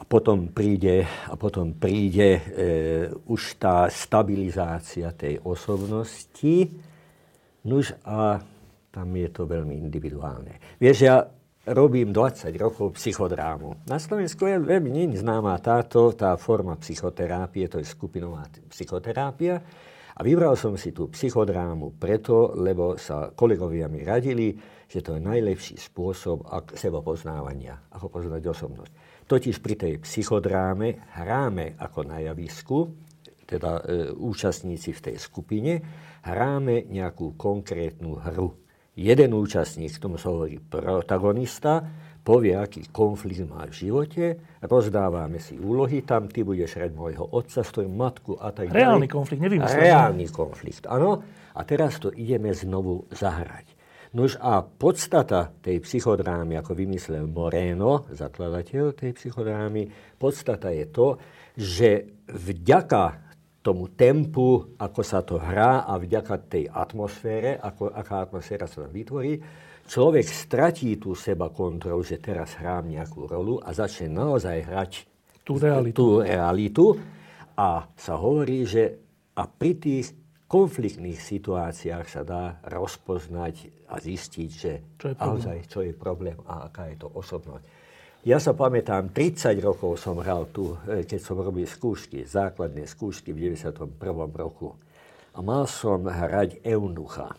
[0.00, 2.42] a potom príde, a potom príde e,
[3.28, 6.72] už tá stabilizácia tej osobnosti,
[7.68, 8.40] nuž a
[8.88, 10.80] tam je to veľmi individuálne.
[10.80, 11.20] Vieš, ja
[11.66, 13.90] robím 20 rokov psychodrámu.
[13.90, 19.58] Na Slovensku je veľmi nie známa táto, tá forma psychoterápie, to je skupinová psychoterápia.
[20.16, 25.20] A vybral som si tú psychodrámu preto, lebo sa kolegovia mi radili, že to je
[25.20, 28.92] najlepší spôsob seba poznávania, ako poznať osobnosť.
[29.26, 32.94] Totiž pri tej psychodráme hráme ako na javisku,
[33.44, 35.82] teda e, účastníci v tej skupine,
[36.22, 38.65] hráme nejakú konkrétnu hru
[38.96, 41.84] jeden účastník, tomu sa hovorí protagonista,
[42.26, 44.24] povie, aký konflikt má v živote,
[44.66, 48.82] rozdávame si úlohy, tam ty budeš hrať môjho otca, stojím matku a tak ďalej.
[48.82, 49.84] Reálny konflikt, nevymyslený.
[49.86, 51.22] Reálny konflikt, áno.
[51.54, 53.76] A teraz to ideme znovu zahrať.
[54.16, 61.20] Nož a podstata tej psychodrámy, ako vymyslel Moreno, zakladateľ tej psychodrámy, podstata je to,
[61.54, 63.25] že vďaka
[63.66, 68.94] tomu tempu, ako sa to hrá a vďaka tej atmosfére, ako, aká atmosféra sa tam
[68.94, 69.42] vytvorí,
[69.90, 74.92] človek stratí tú seba kontrolu, že teraz hrám nejakú rolu a začne naozaj hrať
[75.42, 75.94] tú realitu.
[75.98, 76.86] tú realitu.
[77.56, 79.02] A sa hovorí, že
[79.34, 80.14] a pri tých
[80.46, 86.70] konfliktných situáciách sa dá rozpoznať a zistiť, že čo je naozaj čo je problém a
[86.70, 87.64] aká je to osobnosť.
[88.26, 93.30] Ja sa pamätám, 30 rokov som hral tu, e, keď som robil skúšky, základné skúšky
[93.30, 94.34] v 91.
[94.34, 94.74] roku.
[95.30, 97.38] A mal som hrať eunucha.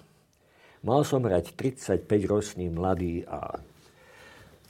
[0.87, 3.59] Mal som hrať 35-ročný mladý a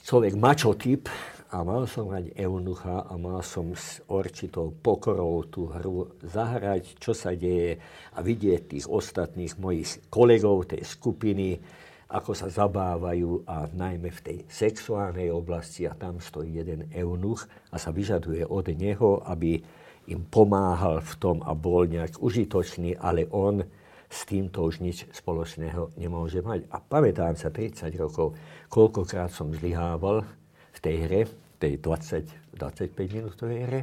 [0.09, 1.05] človek mačotyp
[1.53, 7.13] a mal som hrať eunucha a mal som s určitou pokorou tú hru zahrať, čo
[7.13, 7.77] sa deje
[8.17, 11.61] a vidieť tých ostatných mojich kolegov tej skupiny,
[12.07, 17.75] ako sa zabávajú a najmä v tej sexuálnej oblasti a tam stojí jeden eunuch a
[17.75, 19.59] sa vyžaduje od neho, aby
[20.07, 23.59] im pomáhal v tom a bol nejak užitočný, ale on
[24.07, 26.63] s týmto už nič spoločného nemôže mať.
[26.71, 28.39] A pamätám sa 30 rokov,
[28.71, 30.23] koľkokrát som zlyhával
[30.71, 31.21] v tej hre,
[31.59, 33.81] tej 20, 25 minútovej hre,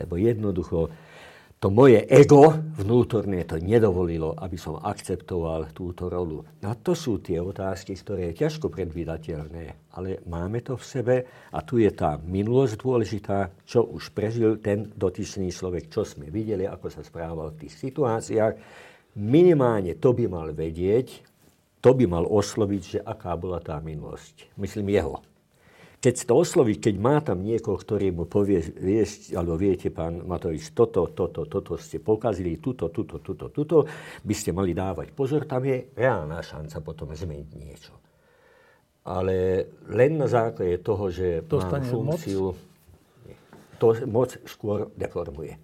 [0.00, 0.88] lebo jednoducho
[1.56, 6.44] to moje ego vnútorné to nedovolilo, aby som akceptoval túto rolu.
[6.60, 11.16] A to sú tie otázky, ktoré je ťažko predvídateľné, ale máme to v sebe
[11.48, 16.68] a tu je tá minulosť dôležitá, čo už prežil ten dotyčný človek, čo sme videli,
[16.68, 18.54] ako sa správal v tých situáciách.
[19.16, 21.24] Minimálne to by mal vedieť,
[21.80, 24.52] to by mal osloviť, že aká bola tá minulosť.
[24.60, 25.24] Myslím jeho
[26.06, 30.70] keď to osloví, keď má tam niekoho, ktorý mu povie, vieš, alebo viete, pán Matovič,
[30.70, 33.82] toto, toto, toto ste pokazili, tuto, tuto, tuto, tuto,
[34.22, 37.90] by ste mali dávať pozor, tam je reálna šanca potom zmeniť niečo.
[39.02, 42.58] Ale len na základe toho, že Dostane mám funkciu, moc?
[43.82, 45.58] to moc skôr deformuje.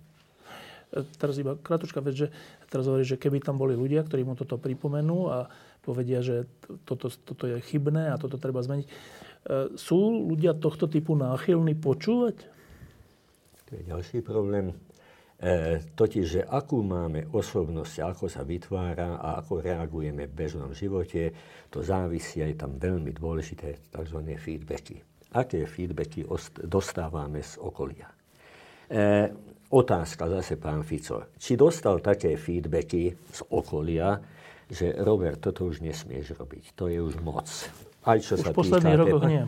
[1.22, 2.28] Teraz iba kratučka vec, že
[2.66, 5.46] teraz hovorí, že keby tam boli ľudia, ktorí mu toto pripomenú a
[5.86, 6.50] povedia, že
[6.82, 8.86] toto, toto je chybné a toto treba zmeniť,
[9.74, 9.98] sú
[10.30, 12.36] ľudia tohto typu náchylní počúvať?
[13.66, 14.70] To je ďalší problém.
[15.42, 21.34] E, totiž, že akú máme osobnosť, ako sa vytvára a ako reagujeme v bežnom živote,
[21.66, 24.18] to závisí aj tam veľmi dôležité tzv.
[24.38, 25.02] feedbacky.
[25.34, 26.22] Aké feedbacky
[26.62, 28.06] dostávame z okolia.
[28.86, 29.34] E,
[29.74, 31.34] otázka zase pán Fico.
[31.34, 34.14] Či dostal také feedbacky z okolia,
[34.70, 36.78] že Robert, toto už nesmieš robiť.
[36.78, 37.50] To je už moc.
[38.02, 39.42] Aj čo už sa v posledných rokoch nie.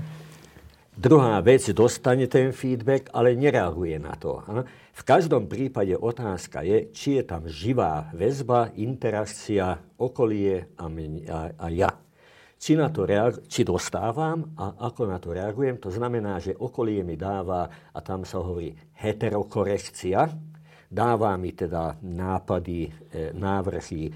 [0.94, 4.38] Druhá vec, dostane ten feedback, ale nereaguje na to.
[4.94, 11.66] V každom prípade otázka je, či je tam živá väzba, interakcia, okolie a, a, a
[11.74, 11.90] ja.
[12.54, 17.02] Či, na to reagu- či dostávam a ako na to reagujem, to znamená, že okolie
[17.02, 20.30] mi dáva, a tam sa hovorí heterokorekcia,
[20.86, 22.90] dáva mi teda nápady, e,
[23.34, 24.14] návrhy,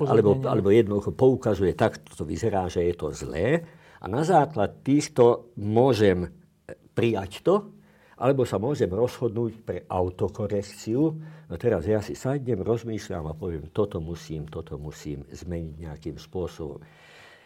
[0.00, 3.62] alebo, alebo jednoducho poukazuje, tak to vyzerá, že je to zlé
[4.00, 6.30] a na základ týchto môžem
[6.96, 7.68] prijať to,
[8.18, 11.02] alebo sa môžem rozhodnúť pre autokorekciu.
[11.46, 16.82] No teraz ja si sadnem, rozmýšľam a poviem, toto musím, toto musím zmeniť nejakým spôsobom.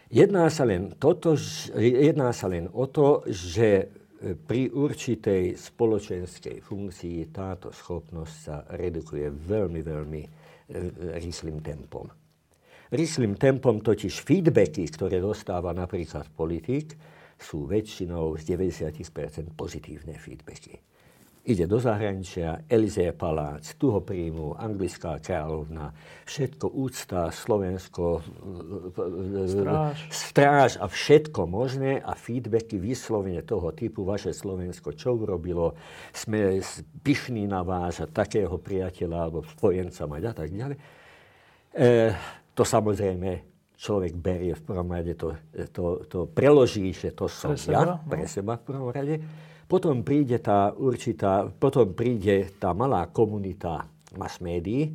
[0.09, 1.37] Jedná sa len, toto,
[1.77, 3.89] jedná sa len o to, že
[4.23, 10.21] pri určitej spoločenskej funkcii táto schopnosť sa redukuje veľmi, veľmi
[10.73, 12.09] e, rýchlým tempom.
[12.89, 16.97] Rýchlým tempom totiž feedbacky, ktoré dostáva napríklad politik,
[17.37, 20.81] sú väčšinou z 90% pozitívne feedbacky.
[21.43, 25.91] Ide do zahraničia, Elizé palác, tu ho príjmu, anglická kráľovna,
[26.23, 28.23] všetko úcta, Slovensko,
[29.51, 29.97] stráž.
[30.07, 35.75] stráž a všetko možné a feedbacky vyslovene toho typu, vaše Slovensko, čo urobilo,
[36.15, 36.63] sme
[37.03, 40.77] pyšní na vás a takého priateľa alebo spojenca mať a tak ďalej.
[40.79, 41.91] E,
[42.55, 43.29] to samozrejme
[43.75, 45.35] človek berie v prvom rade, to,
[45.75, 47.95] to, to preloží, že to som pre ja, seba, no.
[48.07, 49.19] pre seba v prvom rade.
[49.73, 54.93] Potom príde tá určitá, potom príde tá malá komunita mass médií,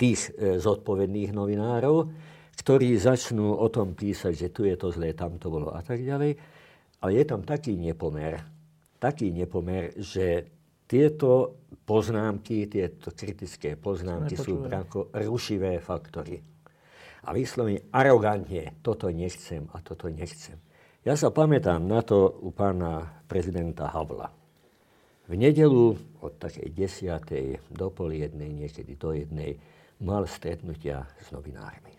[0.00, 2.08] tých e, zodpovedných novinárov,
[2.56, 6.00] ktorí začnú o tom písať, že tu je to zlé, tam to bolo a tak
[6.00, 6.32] ďalej.
[7.04, 8.40] Ale je tam taký nepomer,
[8.96, 10.48] taký nepomer, že
[10.88, 16.40] tieto poznámky, tieto kritické poznámky sú ako rušivé faktory
[17.28, 20.56] a vyslovene arogantne, toto nechcem a toto nechcem.
[21.00, 24.28] Ja sa pamätám na to u pána prezidenta Havla.
[25.24, 29.56] V nedelu od takej desiatej do pol jednej, niekedy do jednej,
[30.04, 31.96] mal stretnutia s novinármi.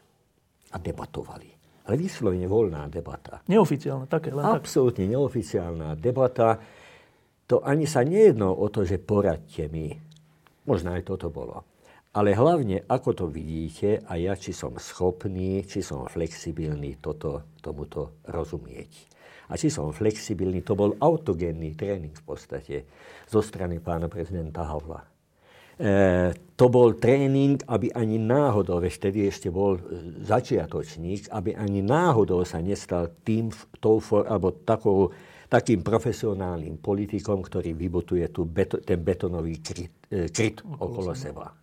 [0.70, 1.50] A debatovali.
[1.90, 3.42] Ale vyslovene voľná debata.
[3.50, 5.14] Neoficiálna, také len Absolútne tak.
[5.18, 6.62] neoficiálna debata.
[7.50, 9.90] To ani sa nejedno o to, že poradte mi.
[10.70, 11.71] Možno aj toto bolo.
[12.12, 18.20] Ale hlavne, ako to vidíte, a ja, či som schopný, či som flexibilný toto, tomuto
[18.28, 18.92] rozumieť.
[19.48, 22.76] A či som flexibilný, to bol autogénny tréning v podstate
[23.32, 25.08] zo strany pána prezidenta Havla.
[25.80, 29.84] E, to bol tréning, aby ani náhodou, veď vtedy ešte bol e,
[30.28, 35.16] začiatočník, aby ani náhodou sa nestal tým, tou, alebo takou,
[35.48, 41.61] takým profesionálnym politikom, ktorý vybutuje tu beto, ten betonový kryt, e, kryt okolo seba.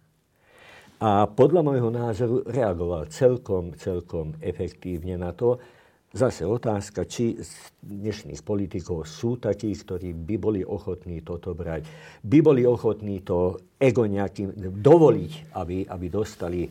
[0.98, 5.62] A podľa môjho názoru reagoval celkom, celkom efektívne na to.
[6.10, 7.52] Zase otázka, či z
[7.86, 11.86] dnešných politikov sú takí, ktorí by boli ochotní toto brať,
[12.26, 16.70] by boli ochotní to ego nejakým dovoliť, aby, aby dostali e,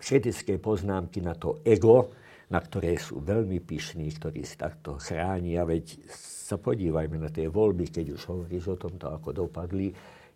[0.00, 2.10] kritické poznámky na to ego,
[2.50, 5.62] na ktoré sú veľmi pyšní, ktorí si takto chránia.
[5.62, 9.94] Veď sa podívajme na tie voľby, keď už hovoríš o tomto, ako dopadli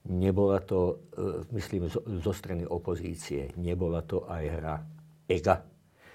[0.09, 1.93] Nebola to, e, myslím,
[2.25, 4.77] zo strany opozície, nebola to aj hra
[5.29, 5.57] EGA,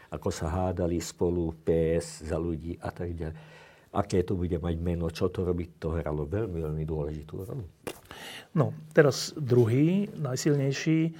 [0.09, 3.37] ako sa hádali spolu PS za ľudí a tak ďalej.
[3.93, 7.65] Aké to bude mať meno, čo to robiť, to hralo veľmi, veľmi dôležitú rolu.
[8.57, 11.13] No, teraz druhý, najsilnejší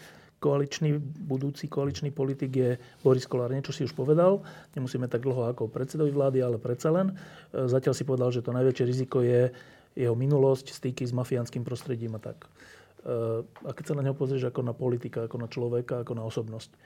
[0.43, 0.99] koaličný,
[1.29, 3.55] budúci koaličný politik je Boris Kolár.
[3.55, 4.43] Niečo si už povedal,
[4.75, 7.13] nemusíme tak dlho ako predsedovi vlády, ale predsa len.
[7.13, 9.53] E, zatiaľ si povedal, že to najväčšie riziko je
[9.93, 12.45] jeho minulosť, styky s mafiánskym prostredím a tak.
[12.45, 12.49] E,
[13.45, 16.69] a keď sa na neho pozrieš ako na politika, ako na človeka, ako na osobnosť,
[16.73, 16.77] e,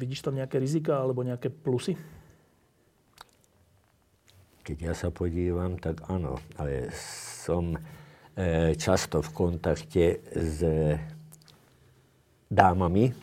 [0.00, 1.94] vidíš tam nejaké rizika alebo nejaké plusy?
[4.66, 6.90] Keď ja sa podívam, tak áno, ale
[7.40, 7.80] som e,
[8.76, 10.60] často v kontakte s
[12.50, 13.14] dámami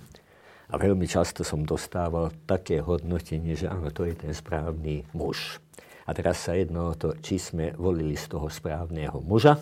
[0.67, 5.59] a veľmi často som dostával také hodnotenie, že áno, to je ten správny muž.
[6.08, 9.60] A teraz sa jedno o to, či sme volili z toho správneho muža,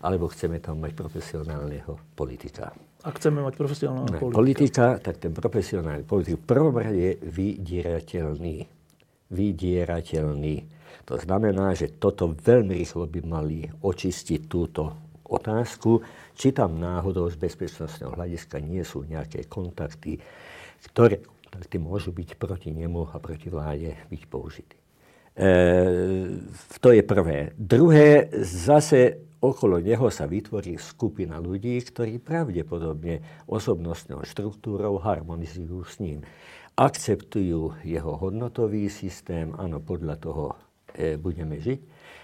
[0.00, 2.72] alebo chceme tam mať profesionálneho politika.
[3.04, 4.40] Ak chceme mať profesionálneho politika.
[4.40, 8.56] politika, tak ten profesionálny politik v prvom rade je vydierateľný.
[9.28, 10.56] Vydierateľný.
[11.04, 14.96] To znamená, že toto veľmi rýchlo by mali očistiť túto
[15.28, 16.00] otázku,
[16.32, 20.16] či tam náhodou z bezpečnostného hľadiska nie sú nejaké kontakty,
[20.88, 24.79] ktoré kontakty môžu byť proti nemu a proti vláde byť použité.
[25.36, 25.50] E,
[26.82, 27.54] to je prvé.
[27.54, 36.20] Druhé, zase okolo neho sa vytvorí skupina ľudí, ktorí pravdepodobne osobnostnou štruktúrou harmonizujú s ním.
[36.76, 40.44] Akceptujú jeho hodnotový systém, áno, podľa toho
[40.92, 41.80] e, budeme žiť.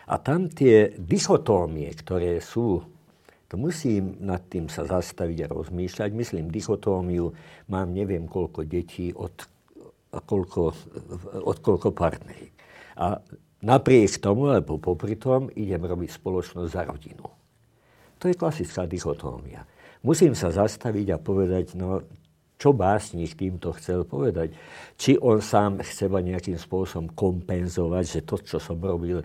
[0.07, 2.79] A tam tie dichotómie, ktoré sú,
[3.47, 6.11] to musím nad tým sa zastaviť a rozmýšľať.
[6.15, 7.31] Myslím, dichotómiu
[7.71, 9.35] mám neviem koľko detí od,
[10.11, 10.63] koľko,
[11.47, 12.56] od koľko partnerí.
[12.97, 13.21] A
[13.61, 17.27] napriek tomu, alebo popri tom, idem robiť spoločnosť za rodinu.
[18.17, 19.69] To je klasická dichotómia.
[20.01, 22.01] Musím sa zastaviť a povedať, no,
[22.57, 24.57] čo básnik týmto chcel povedať.
[24.97, 29.21] Či on sám chce nejakým spôsobom kompenzovať, že to, čo som robil,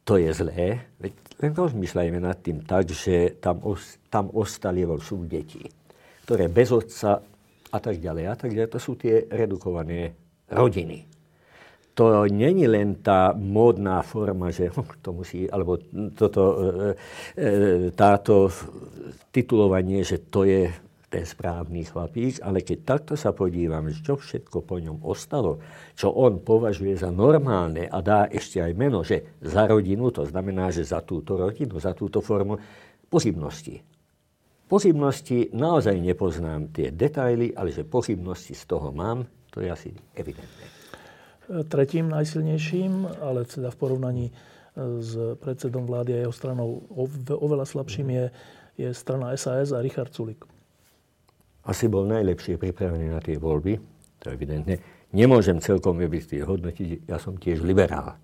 [0.00, 0.88] to je zlé.
[0.96, 1.12] Veď
[1.44, 5.60] len rozmýšľajme nad tým tak, že tam, os, tam ostali sú deti,
[6.24, 7.20] ktoré bez otca
[7.70, 10.16] a tak ďalej a tak ďalej, to sú tie redukované
[10.48, 11.09] rodiny
[12.00, 14.72] to není len tá módna forma, že
[15.04, 15.76] to musí, alebo
[16.16, 16.64] toto, e,
[17.36, 17.48] e,
[17.92, 18.48] táto
[19.28, 20.72] titulovanie, že to je
[21.10, 25.60] ten správny chlapík, ale keď takto sa podívam, čo všetko po ňom ostalo,
[25.92, 30.70] čo on považuje za normálne a dá ešte aj meno, že za rodinu, to znamená,
[30.70, 32.56] že za túto rodinu, za túto formu,
[33.10, 33.82] pochybnosti.
[34.70, 40.79] Pochybnosti naozaj nepoznám tie detaily, ale že pochybnosti z toho mám, to je asi evidentné.
[41.50, 44.32] Tretím najsilnejším, ale teda v porovnaní e,
[45.02, 46.86] s predsedom vlády a jeho stranou
[47.26, 48.24] oveľa slabším je,
[48.78, 50.46] je strana SAS a Richard Sulik.
[51.66, 53.82] Asi bol najlepšie pripravený na tie voľby,
[54.22, 54.74] to je evidentné.
[55.10, 58.14] Nemôžem celkom objekty hodnotiť, ja som tiež liberál.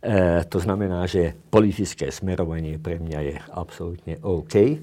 [0.00, 4.80] E, to znamená, že politické smerovanie pre mňa je absolútne OK.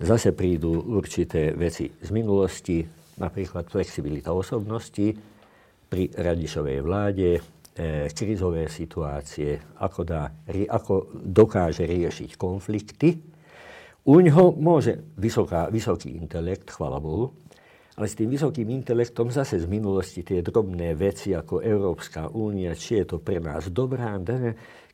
[0.00, 2.80] Zase prídu určité veci z minulosti,
[3.20, 5.31] napríklad flexibilita osobnosti,
[5.92, 13.20] pri Radišovej vláde, e, krizové situácie, ako, dá, ako dokáže riešiť konflikty.
[14.08, 17.36] U ňoho môže vysoká, vysoký intelekt, chvala Bohu,
[18.00, 23.04] ale s tým vysokým intelektom zase z minulosti tie drobné veci ako Európska únia, či
[23.04, 24.16] je to pre nás dobrá,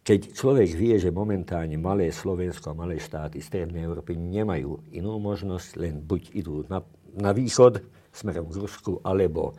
[0.02, 5.78] keď človek vie, že momentálne malé Slovensko a malé štáty Strednej Európy nemajú inú možnosť,
[5.78, 6.82] len buď idú na,
[7.14, 9.54] na východ smerom k Rusku, alebo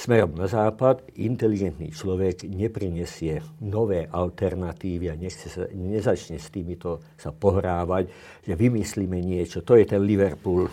[0.00, 7.36] smerom na západ, inteligentný človek neprinesie nové alternatívy a nechce sa, nezačne s týmito sa
[7.36, 8.08] pohrávať,
[8.40, 9.60] že vymyslíme niečo.
[9.60, 10.72] To je ten Liverpool e,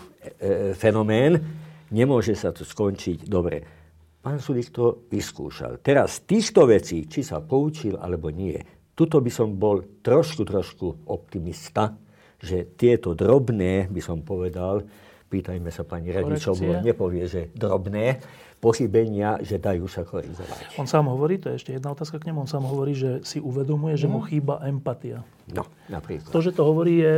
[0.72, 1.36] fenomén.
[1.92, 3.60] Nemôže sa to skončiť dobre.
[4.24, 5.84] Pán Sulik to vyskúšal.
[5.84, 8.56] Teraz týchto vecí, či sa poučil alebo nie,
[8.96, 11.92] tuto by som bol trošku, trošku optimista,
[12.40, 14.82] že tieto drobné, by som povedal,
[15.28, 18.18] pýtajme sa pani Radičovú, nepovie, že drobné,
[18.58, 20.78] pochybenia, že dajú sa korigovať.
[20.78, 23.38] On sám hovorí, to je ešte jedna otázka k nemu, on sám hovorí, že si
[23.38, 24.26] uvedomuje, že mu mhm.
[24.26, 25.22] chýba empatia.
[25.54, 26.30] No, napríklad.
[26.34, 27.14] To, že to hovorí, je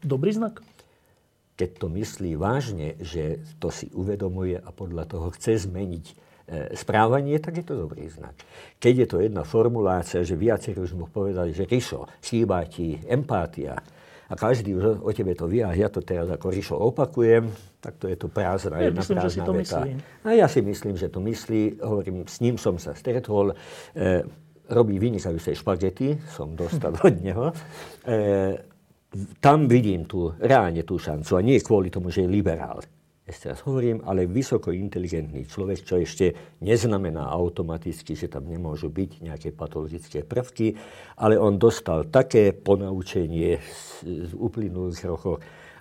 [0.00, 0.64] dobrý znak?
[1.60, 6.14] Keď to myslí vážne, že to si uvedomuje a podľa toho chce zmeniť e,
[6.72, 8.32] správanie, tak je to dobrý znak.
[8.80, 13.76] Keď je to jedna formulácia, že viacerí už mu povedali, že Rišo, chýba ti empatia,
[14.30, 17.50] a každý už o tebe to vie a ja to teraz ako Rišo opakujem,
[17.82, 19.78] tak to je to prázdna, ja jedna myslím, prázdna že si to veta.
[19.82, 19.90] Myslí.
[20.22, 24.22] A ja si myslím, že to myslí, hovorím, s ním som sa stretol, e,
[24.70, 27.50] robí vynikajúce špagety, som dostal od neho.
[28.06, 28.14] E,
[29.42, 32.78] tam vidím tú, reálne tú šancu a nie kvôli tomu, že je liberál
[33.26, 39.10] ešte raz hovorím, ale vysoko inteligentný človek, čo ešte neznamená automaticky, že tam nemôžu byť
[39.22, 40.74] nejaké patologické prvky,
[41.20, 43.86] ale on dostal také ponaučenie z,
[44.26, 45.38] z uplynulých rokov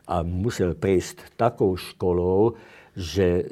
[0.09, 2.57] a musel prejsť takou školou,
[2.93, 3.43] že e,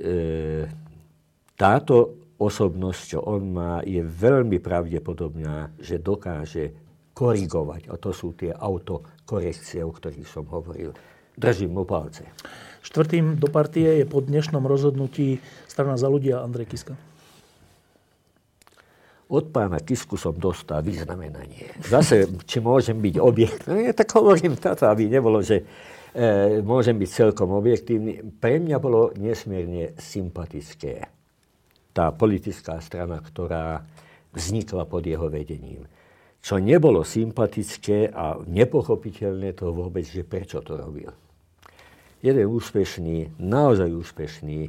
[1.58, 6.74] táto osobnosť, čo on má, je veľmi pravdepodobná, že dokáže
[7.18, 7.90] korigovať.
[7.90, 10.94] A to sú tie autokorekcie, o ktorých som hovoril.
[11.38, 12.26] Držím mu palce.
[12.82, 15.38] Štvrtým do partie je po dnešnom rozhodnutí
[15.70, 16.98] strana za ľudia Andrej Kiska.
[19.30, 21.78] Od pána Kisku som dostal vyznamenanie.
[21.86, 25.62] Zase, či môžem byť objekt, no, tak hovorím toto, aby nebolo, že
[26.10, 28.34] e, môžem byť celkom objektívny.
[28.42, 31.06] Pre mňa bolo nesmierne sympatické
[31.94, 33.86] tá politická strana, ktorá
[34.34, 35.86] vznikla pod jeho vedením.
[36.42, 41.27] Čo nebolo sympatické a nepochopiteľné to vôbec, že prečo to robil
[42.28, 44.60] jeden úspešný, naozaj úspešný,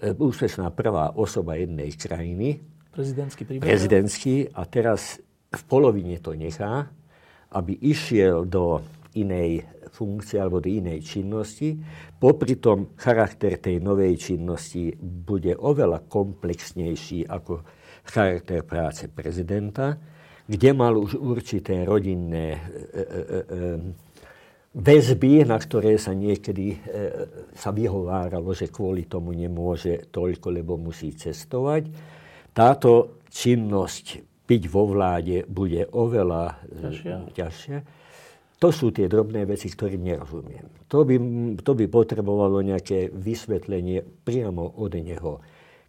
[0.00, 2.64] e, úspešná prvá osoba jednej krajiny.
[2.94, 3.66] Prezidentský príbeh.
[3.68, 5.20] Prezidentský a teraz
[5.52, 6.88] v polovine to nechá,
[7.52, 8.80] aby išiel do
[9.14, 9.62] inej
[9.94, 11.78] funkcie alebo do inej činnosti.
[12.18, 17.62] Popri tom charakter tej novej činnosti bude oveľa komplexnejší ako
[18.02, 19.94] charakter práce prezidenta,
[20.44, 23.62] kde mal už určité rodinné e, e, e,
[24.74, 26.74] väzby, na ktoré sa niekedy
[27.54, 31.86] sa vyhováralo, že kvôli tomu nemôže toľko, lebo musí cestovať.
[32.50, 37.16] Táto činnosť byť vo vláde bude oveľa ťažšia.
[37.32, 37.78] ťažšia.
[38.60, 40.86] To sú tie drobné veci, ktorým nerozumiem.
[40.88, 41.16] To by,
[41.60, 45.42] to by potrebovalo nejaké vysvetlenie priamo od neho.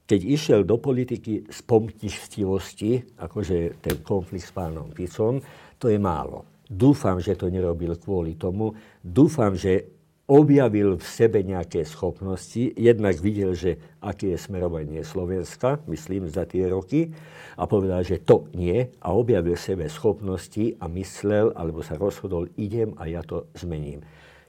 [0.05, 5.41] Keď išiel do politiky z pomtichtivosti, akože ten konflikt s pánom Ficom,
[5.81, 6.54] to je málo.
[6.65, 8.73] Dúfam, že to nerobil kvôli tomu.
[9.05, 9.95] Dúfam, že
[10.25, 16.65] objavil v sebe nejaké schopnosti, jednak videl, že aké je smerovanie Slovenska, myslím, za tie
[16.65, 17.13] roky,
[17.55, 22.49] a povedal, že to nie, a objavil v sebe schopnosti a myslel, alebo sa rozhodol,
[22.57, 24.01] idem a ja to zmením.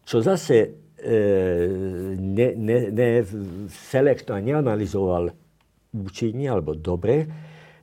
[0.09, 0.57] Čo zase
[0.97, 1.17] e,
[2.17, 3.09] ne, ne, ne
[4.41, 5.29] neanalizoval
[5.93, 7.29] účinne alebo dobre,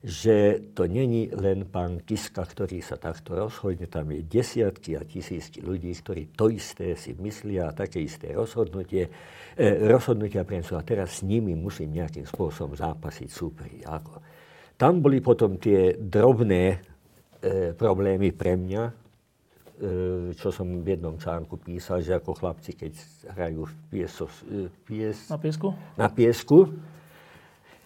[0.03, 3.87] že to není len pán Kiska, ktorý sa takto rozhodne.
[3.87, 9.07] Tam je desiatky a tisícky ľudí, ktorí to isté si myslia a také isté rozhodnutie,
[9.55, 10.75] e, rozhodnutia sú.
[10.75, 13.79] A teraz s nimi musím nejakým spôsobom zápasiť súperi.
[13.87, 14.19] Ako.
[14.75, 16.63] Tam boli potom tie drobné
[17.39, 18.93] e, problémy pre mňa, e,
[20.35, 22.91] čo som v jednom článku písal, že ako chlapci, keď
[23.39, 26.91] hrajú v pieso, e, pies, na piesku, na piesku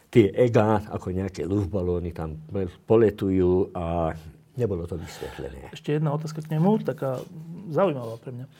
[0.07, 2.39] tie ega, ako nejaké luftbalóny tam
[2.87, 4.15] poletujú a
[4.57, 5.69] nebolo to vysvetlené.
[5.75, 7.21] Ešte jedna otázka k nemu, taká
[7.69, 8.45] zaujímavá pre mňa.
[8.47, 8.51] E,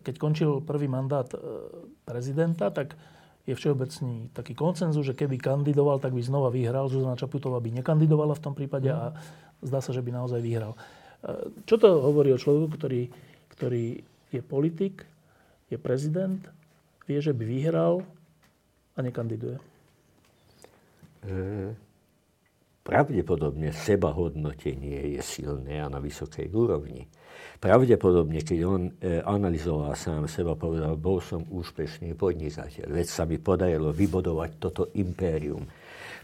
[0.00, 1.38] keď končil prvý mandát e,
[2.06, 2.96] prezidenta, tak
[3.42, 6.86] je všeobecný taký koncenzus, že keby kandidoval, tak by znova vyhral.
[6.86, 9.12] Zuzana Čaputová by nekandidovala v tom prípade a
[9.60, 10.72] zdá sa, že by naozaj vyhral.
[10.72, 10.78] E,
[11.66, 13.02] čo to hovorí o človeku, ktorý,
[13.52, 14.00] ktorý
[14.32, 15.04] je politik,
[15.68, 16.40] je prezident,
[17.04, 18.06] vie, že by vyhral
[18.96, 19.71] a nekandiduje?
[21.22, 21.70] E,
[22.82, 27.06] pravdepodobne sebahodnotenie je silné a na vysokej úrovni.
[27.62, 33.38] Pravdepodobne, keď on e, analyzoval sám seba, povedal, bol som úspešný podnikateľ, veď sa mi
[33.38, 35.62] podarilo vybodovať toto impérium.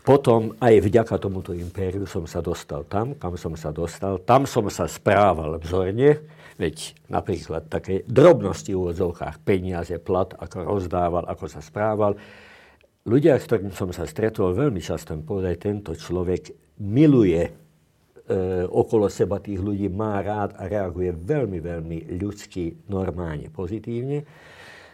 [0.02, 4.18] Potom aj vďaka tomuto impériu som sa dostal tam, kam som sa dostal.
[4.24, 6.18] Tam som sa správal vzorne,
[6.58, 12.18] veď napríklad také drobnosti v úvodzovkách, peniaze, plat, ako rozdával, ako sa správal,
[13.08, 17.50] ľudia, s ktorým som sa stretol, veľmi často mi povedali, tento človek miluje e,
[18.68, 24.22] okolo seba tých ľudí, má rád a reaguje veľmi, veľmi ľudsky, normálne, pozitívne.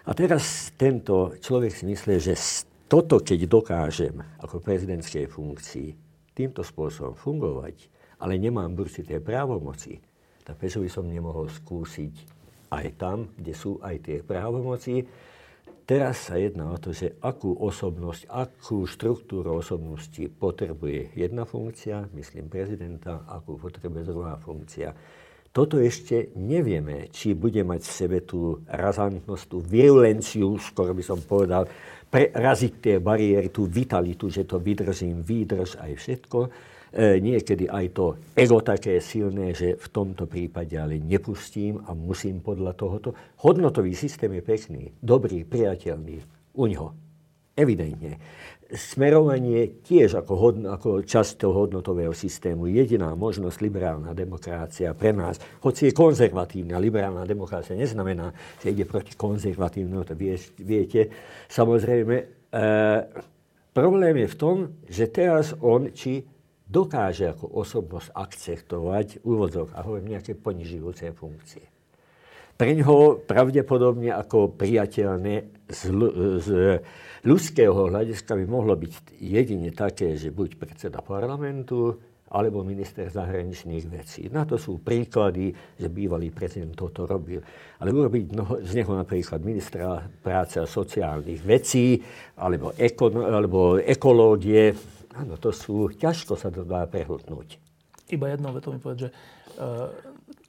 [0.07, 2.39] A teraz tento človek si myslí, že
[2.87, 5.89] toto, keď dokážem ako prezidentskej funkcii
[6.37, 7.91] týmto spôsobom fungovať,
[8.23, 9.99] ale nemám určité právomoci,
[10.45, 12.15] tak prečo by som nemohol skúsiť
[12.71, 15.03] aj tam, kde sú aj tie právomoci,
[15.85, 22.49] Teraz sa jedná o to, že akú osobnosť, akú štruktúru osobnosti potrebuje jedna funkcia, myslím
[22.49, 24.97] prezidenta, akú potrebuje druhá funkcia.
[25.53, 31.21] Toto ešte nevieme, či bude mať v sebe tú razantnosť, tú virulenciu, skoro by som
[31.21, 31.69] povedal,
[32.09, 36.39] preraziť tie bariéry, tú vitalitu, že to vydržím, výdrž aj všetko
[36.95, 38.07] niekedy aj to
[38.39, 43.11] ego také silné, že v tomto prípade ale nepustím a musím podľa tohoto.
[43.43, 46.23] Hodnotový systém je pekný, dobrý, priateľný
[46.55, 46.89] u ňoho.
[47.55, 48.19] Evidentne.
[48.75, 52.67] Smerovanie tiež ako, hodno, ako časť toho hodnotového systému.
[52.67, 59.15] Jediná možnosť liberálna demokracia pre nás, hoci je konzervatívna, liberálna demokracia neznamená, že ide proti
[59.15, 61.07] konzervatívnu, to vie, viete.
[61.47, 62.25] Samozrejme, e,
[63.71, 64.57] problém je v tom,
[64.91, 66.34] že teraz on, či
[66.75, 71.63] dokáže ako osobnosť akceptovať úvodzok a hovorím nejaké ponižujúce funkcie.
[72.55, 75.83] Pre ňoho pravdepodobne ako priateľné z,
[76.43, 76.49] z
[77.27, 81.99] ľudského hľadiska by mohlo byť jedine také, že buď predseda parlamentu,
[82.35, 84.27] alebo minister zahraničných vecí.
[84.27, 87.39] Na to sú príklady, že bývalý prezident toto robil.
[87.79, 88.35] Ale urobiť
[88.67, 92.03] z neho napríklad ministra práce a sociálnych vecí,
[92.35, 94.75] alebo, eko, alebo ekológie,
[95.15, 97.63] Áno, to sú, ťažko sa to dá prehltnúť.
[98.11, 99.15] Iba jednou vetou mi povedať, že e,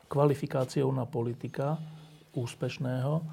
[0.09, 1.78] kvalifikáciou na politika
[2.34, 3.24] úspešného, e,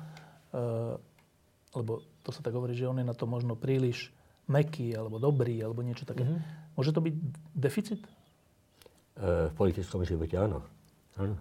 [1.72, 4.12] lebo to sa tak hovorí, že on je na to možno príliš
[4.47, 6.22] meký, alebo dobrý, alebo niečo také.
[6.22, 6.76] Mm-hmm.
[6.76, 7.14] Môže to byť
[7.57, 8.01] deficit?
[9.16, 10.61] E, v politickom živote áno.
[11.16, 11.41] áno.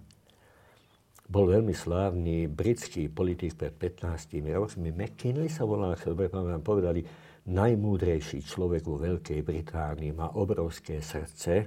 [1.32, 4.92] Bol veľmi slávny britský politik pred 15 rokmi.
[4.92, 7.00] McKinley sa volal, ak sa dobre pamätám, povedali,
[7.42, 11.66] najmúdrejší človek vo Veľkej Británii, má obrovské srdce,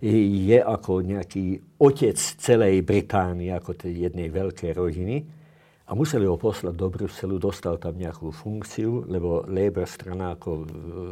[0.00, 5.39] je ako nejaký otec celej Británii, ako tej jednej veľkej rodiny
[5.90, 10.62] a museli ho poslať do Bruselu, dostal tam nejakú funkciu, lebo Labour strana ako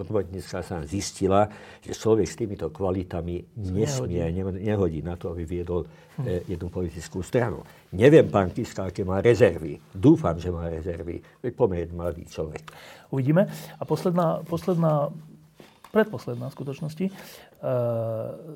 [0.06, 1.50] robotnícka sa zistila,
[1.82, 5.82] že človek s týmito kvalitami nesmie, nehodí, nehodí na to, aby viedol
[6.22, 6.46] hm.
[6.46, 7.66] jednu politickú stranu.
[7.90, 9.82] Neviem, pán Kiska, aké má rezervy.
[9.90, 11.18] Dúfam, že má rezervy.
[11.42, 12.70] Veď pomerne mladý človek.
[13.10, 13.50] Uvidíme.
[13.50, 15.10] A posledná, posledná
[15.90, 17.06] predposledná v skutočnosti,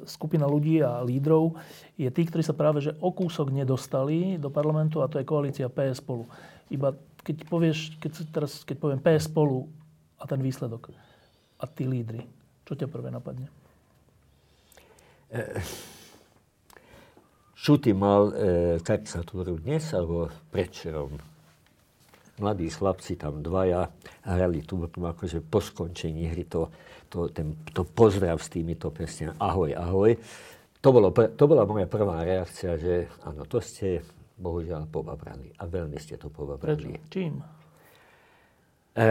[0.07, 1.59] skupina ľudí a lídrov
[1.99, 5.67] je tí, ktorí sa práve že o kúsok nedostali do parlamentu a to je koalícia
[5.67, 6.31] PS spolu.
[6.71, 9.71] Iba keď povieš, keď, teraz, keď poviem PS spolu
[10.19, 10.91] a ten výsledok
[11.59, 12.27] a tí lídry,
[12.67, 13.47] čo ťa prvé napadne?
[15.31, 15.63] E,
[17.55, 21.32] Šuty mal e, karikatúru dnes alebo predčerom
[22.43, 23.87] mladí chlapci tam dvaja
[24.27, 26.67] hrali tu akože po skončení hry to,
[27.07, 29.39] to, ten, to pozdrav s týmito pestiami.
[29.39, 30.11] Ahoj, ahoj.
[30.83, 34.03] To, bolo, to bola moja prvá reakcia, že áno, to ste
[34.35, 35.55] bohužiaľ pobabrali.
[35.63, 36.99] A veľmi ste to pobabrali.
[36.99, 37.07] Prečo?
[37.07, 37.39] Čím?
[38.93, 39.09] E,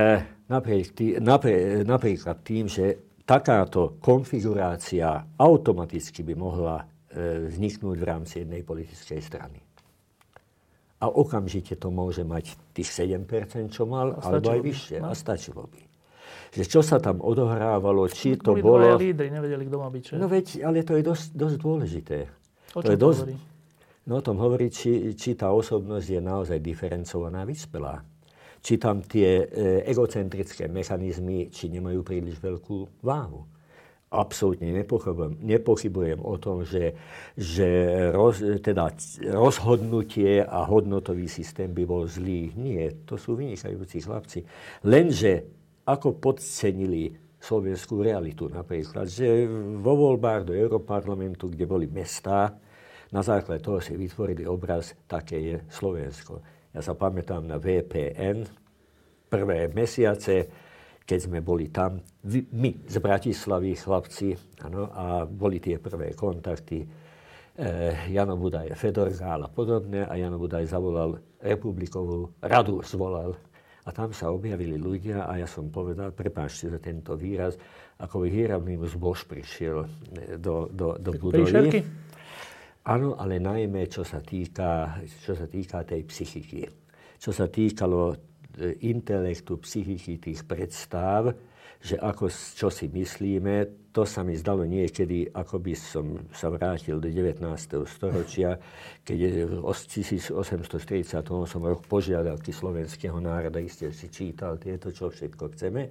[0.51, 8.43] napriek tý, naprie, napríklad tým, že takáto konfigurácia automaticky by mohla e, vzniknúť v rámci
[8.43, 9.60] jednej politickej strany
[11.01, 14.97] a okamžite to môže mať tých 7%, čo mal, alebo aj vyššie.
[15.01, 15.09] No.
[15.09, 15.81] A stačilo by.
[16.53, 19.01] Že čo sa tam odohrávalo, či to Boli bolo...
[19.01, 20.03] lídry, nevedeli, kto má byť.
[20.05, 20.13] Čo?
[20.21, 22.17] No veď, ale to je dosť, dosť dôležité.
[22.77, 23.35] O čom to je dosť, hovorí?
[24.01, 28.03] No o tom hovorí, či, či tá osobnosť je naozaj diferencovaná, vyspelá.
[28.61, 29.45] Či tam tie e,
[29.89, 33.41] egocentrické mechanizmy, či nemajú príliš veľkú váhu
[34.11, 36.99] absolútne nepochybujem, nepochybujem o tom, že,
[37.39, 37.67] že
[38.11, 38.91] roz, teda
[39.31, 42.51] rozhodnutie a hodnotový systém by bol zlý.
[42.59, 44.43] Nie, to sú vynikajúci chlapci.
[44.83, 45.47] Lenže
[45.87, 49.47] ako podcenili slovenskú realitu napríklad, že
[49.79, 52.53] vo voľbách do Európarlamentu, kde boli mestá,
[53.11, 56.39] na základe toho si vytvorili obraz, také je Slovensko.
[56.71, 58.47] Ja sa pamätám na VPN,
[59.27, 60.47] prvé mesiace,
[61.05, 61.99] keď sme boli tam,
[62.29, 66.81] my z Bratislavy, chlapci, ano, a boli tie prvé kontakty.
[66.81, 66.87] E,
[68.13, 73.35] Jano Budaj, Fedor Gál a podobné a Jano Budaj zavolal republikovú radu, zvolal.
[73.81, 77.57] A tam sa objavili ľudia a ja som povedal, prepáčte za tento výraz,
[77.97, 79.87] ako by hýravný zbož prišiel e,
[80.37, 81.81] do, do, do budovy.
[82.81, 86.65] Áno, ale najmä čo sa, týka, čo sa týka tej psychiky.
[87.21, 88.30] Čo sa týkalo
[88.81, 91.35] intelektu, psychiky tých predstav,
[91.81, 97.01] že ako, čo si myslíme, to sa mi zdalo niekedy, ako by som sa vrátil
[97.01, 97.41] do 19.
[97.89, 98.61] storočia,
[99.01, 100.31] keď v 1848
[101.25, 105.81] som rok požiadavky slovenského národa, iste si čítal tieto, čo všetko chceme.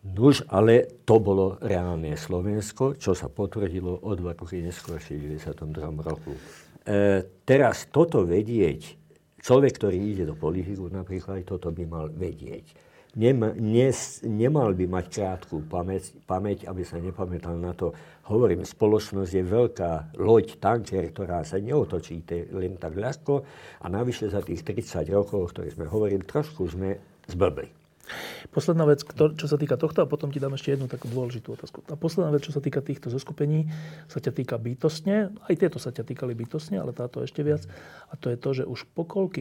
[0.00, 5.76] Nuž, ale to bolo reálne Slovensko, čo sa potvrdilo o dva roky neskôr, v 92.
[6.00, 6.32] roku.
[6.32, 8.96] E, teraz toto vedieť,
[9.40, 12.92] Človek, ktorý ide do politiku, napríklad toto by mal vedieť.
[13.18, 17.90] Nem, nes, nemal by mať krátku pamäť, pamäť, aby sa nepamätal na to.
[18.30, 19.90] Hovorím, spoločnosť je veľká
[20.22, 22.22] loď, tanker, ktorá sa neotočí
[22.54, 23.42] len tak ľahko
[23.82, 27.79] a navyše za tých 30 rokov, o ktorých sme hovorili, trošku sme zblbli.
[28.50, 31.86] Posledná vec, čo sa týka tohto, a potom ti dám ešte jednu takú dôležitú otázku.
[31.86, 33.70] A posledná vec, čo sa týka týchto zoskupení,
[34.10, 35.30] sa ťa týka bytostne.
[35.30, 37.62] Aj tieto sa ťa týkali bytostne, ale táto ešte viac.
[38.10, 38.90] A to je to, že už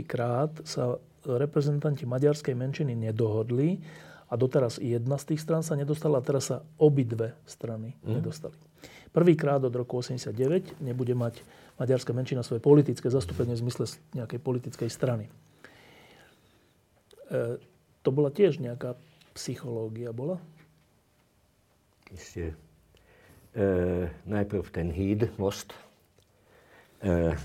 [0.05, 3.81] krát sa reprezentanti maďarskej menšiny nedohodli
[4.29, 8.21] a doteraz jedna z tých strán sa nedostala a teraz sa obidve strany mm.
[8.21, 8.53] nedostali.
[9.09, 11.41] Prvýkrát od roku 89 nebude mať
[11.81, 15.25] maďarská menšina svoje politické zastúpenie v zmysle nejakej politickej strany.
[15.25, 15.33] E,
[18.03, 18.95] to bola tiež nejaká
[19.35, 20.39] psychológia, bola?
[22.09, 22.55] Ešte
[23.53, 23.63] e,
[24.25, 25.75] najprv ten híd, most.
[26.99, 27.35] E,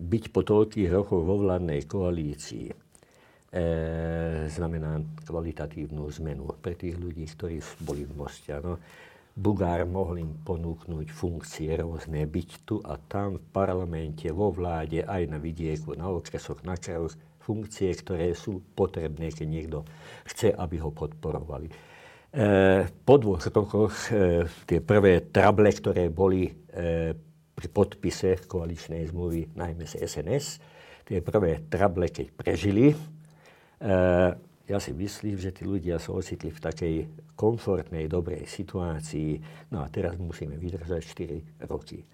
[0.00, 2.76] byť po toľkých rokoch vo vládnej koalícii e,
[4.48, 8.52] znamená kvalitatívnu zmenu pre tých ľudí, ktorí boli v moste.
[8.54, 8.80] Ano.
[9.40, 15.22] Bugár mohol im ponúknuť funkcie rôzne, byť tu a tam v parlamente, vo vláde, aj
[15.30, 19.78] na vidieku, na okresoch, na krajoch, funkcie, ktoré sú potrebné, keď niekto
[20.28, 21.68] chce, aby ho podporovali.
[21.68, 21.74] E,
[22.86, 26.52] po dvoch rokoch e, tie prvé trable, ktoré boli e,
[27.56, 30.46] pri podpise koaličnej zmluvy, najmä z SNS,
[31.08, 32.94] tie prvé trable, keď prežili,
[34.70, 36.94] ja si myslím, že tí ľudia sa ocitli v takej
[37.34, 39.42] komfortnej, dobrej situácii.
[39.74, 41.02] No a teraz musíme vydržať
[41.64, 42.06] 4 roky.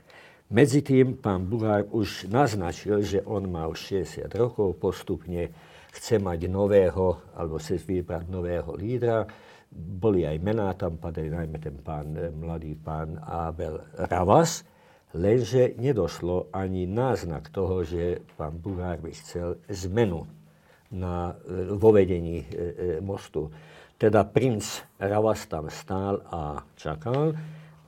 [0.47, 5.51] Medzi tým pán Bugár už naznačil, že on už 60 rokov, postupne
[5.91, 9.27] chce mať nového, alebo chce vybrať nového lídra.
[9.75, 14.63] boli aj mená tam padali, najmä ten pán, e, mladý pán Abel Ravas,
[15.11, 20.31] lenže nedošlo ani náznak toho, že pán Bugár by chcel zmenu
[20.95, 22.65] na, e, vo vedení e, e,
[23.03, 23.51] mostu.
[23.99, 27.35] Teda princ Ravas tam stál a čakal,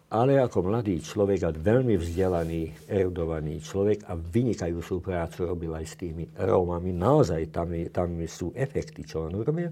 [0.09, 5.94] ale ako mladý človek a veľmi vzdelaný, erudovaný človek a vynikajúcu prácu robil aj s
[6.00, 6.96] tými Rómami.
[6.96, 9.68] Naozaj tam, tam sú efekty, čo on urobil.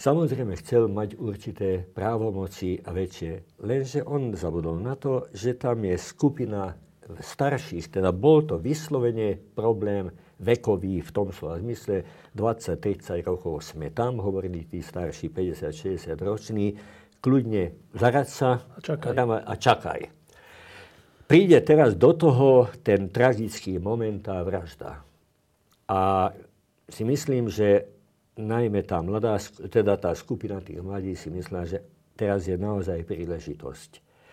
[0.00, 5.94] Samozrejme chcel mať určité právomoci a väčšie, lenže on zabudol na to, že tam je
[6.00, 6.72] skupina
[7.20, 10.08] starších, teda bol to vyslovene problém
[10.40, 12.00] vekový v tom slova zmysle,
[12.32, 16.72] 20-30 rokov sme tam, hovorili tí starší 50-60 roční,
[17.20, 19.12] kľudne zarať sa a čakaj.
[19.20, 20.00] a čakaj.
[21.30, 24.98] Príde teraz do toho ten tragický moment a vražda.
[25.86, 26.30] A
[26.90, 27.86] si myslím, že
[28.34, 29.38] najmä tá mladá,
[29.70, 31.78] teda tá skupina tých mladí si myslela, že
[32.18, 33.90] teraz je naozaj príležitosť.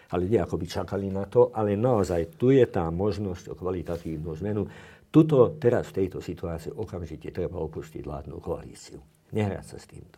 [0.08, 4.32] Ale nie ako by čakali na to, ale naozaj tu je tá možnosť o kvalitatívnu
[4.40, 4.64] zmenu.
[5.12, 8.98] Tuto teraz v tejto situácii okamžite treba opustiť vládnu koalíciu.
[9.36, 10.18] Nehrať sa s týmto.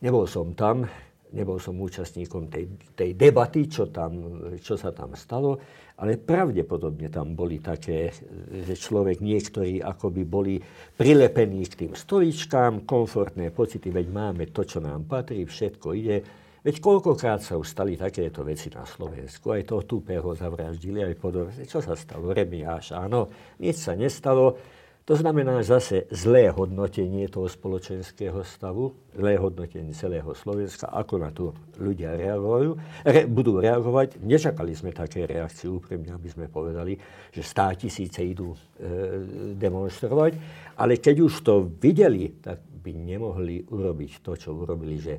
[0.00, 0.88] Nebol som tam,
[1.32, 4.12] nebol som účastníkom tej, tej debaty, čo, tam,
[4.58, 5.58] čo sa tam stalo,
[6.00, 8.10] ale pravdepodobne tam boli také,
[8.64, 10.54] že človek niektorí akoby boli
[10.96, 16.18] prilepení k tým stoličkám, komfortné pocity, veď máme to, čo nám patrí, všetko ide.
[16.60, 21.64] Veď koľkokrát sa už takéto veci na Slovensku, aj toho tupého zavraždili, aj podobne.
[21.64, 22.36] Čo sa stalo?
[22.36, 24.60] Remiáš, áno, nič sa nestalo
[25.10, 31.50] to znamená zase zlé hodnotenie toho spoločenského stavu, zlé hodnotenie celého Slovenska, ako na to
[31.82, 34.22] ľudia reagujú, re, budú reagovať.
[34.22, 36.94] Nečakali sme také reakcie úprimne, aby sme povedali,
[37.34, 38.58] že stá tisíce idú e,
[39.58, 40.38] demonstrovať,
[40.78, 45.18] ale keď už to videli, tak by nemohli urobiť to, čo urobili, že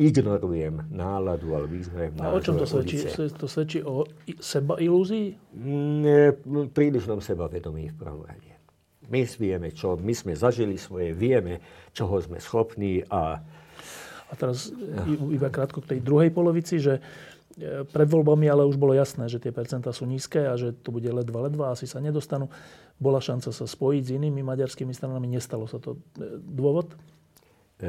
[0.00, 2.32] ignorujem náladu alebo ignorujem náladu.
[2.32, 3.04] A o čom to svedčí?
[3.36, 4.08] To svedčí o
[4.40, 5.36] seba ilúzii?
[5.52, 8.55] Mm, prílišnom sebavedomí v prvom rade.
[9.06, 11.62] My vieme, čo my sme zažili svoje, vieme,
[11.94, 13.38] čoho sme schopní a...
[14.26, 14.74] A teraz
[15.30, 19.38] iba krátko k tej druhej polovici, že e, pred voľbami ale už bolo jasné, že
[19.38, 22.50] tie percentá sú nízke a že to bude ledva, ledva, asi sa nedostanú.
[22.98, 25.94] Bola šanca sa spojiť s inými maďarskými stranami, nestalo sa to.
[26.18, 26.98] E, dôvod?
[27.76, 27.86] E,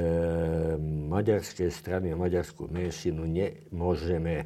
[1.07, 4.45] maďarské strany a maďarskú menšinu nemôžeme e,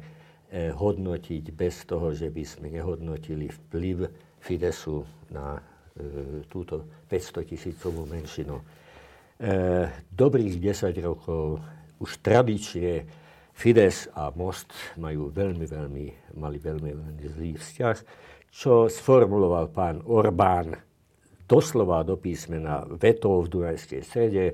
[0.70, 4.08] hodnotiť bez toho, že by sme nehodnotili vplyv
[4.38, 5.02] Fidesu
[5.34, 5.58] na
[6.48, 8.56] túto 500 tisícovú menšinu.
[8.56, 8.64] E,
[10.08, 11.60] dobrých 10 rokov
[12.00, 13.04] už tradične
[13.52, 16.06] Fides a Most majú veľmi, veľmi,
[16.40, 17.96] mali veľmi, veľmi zlý vzťah,
[18.48, 20.72] čo sformuloval pán Orbán
[21.44, 24.44] doslova do písmena vetov v Dunajskej strede.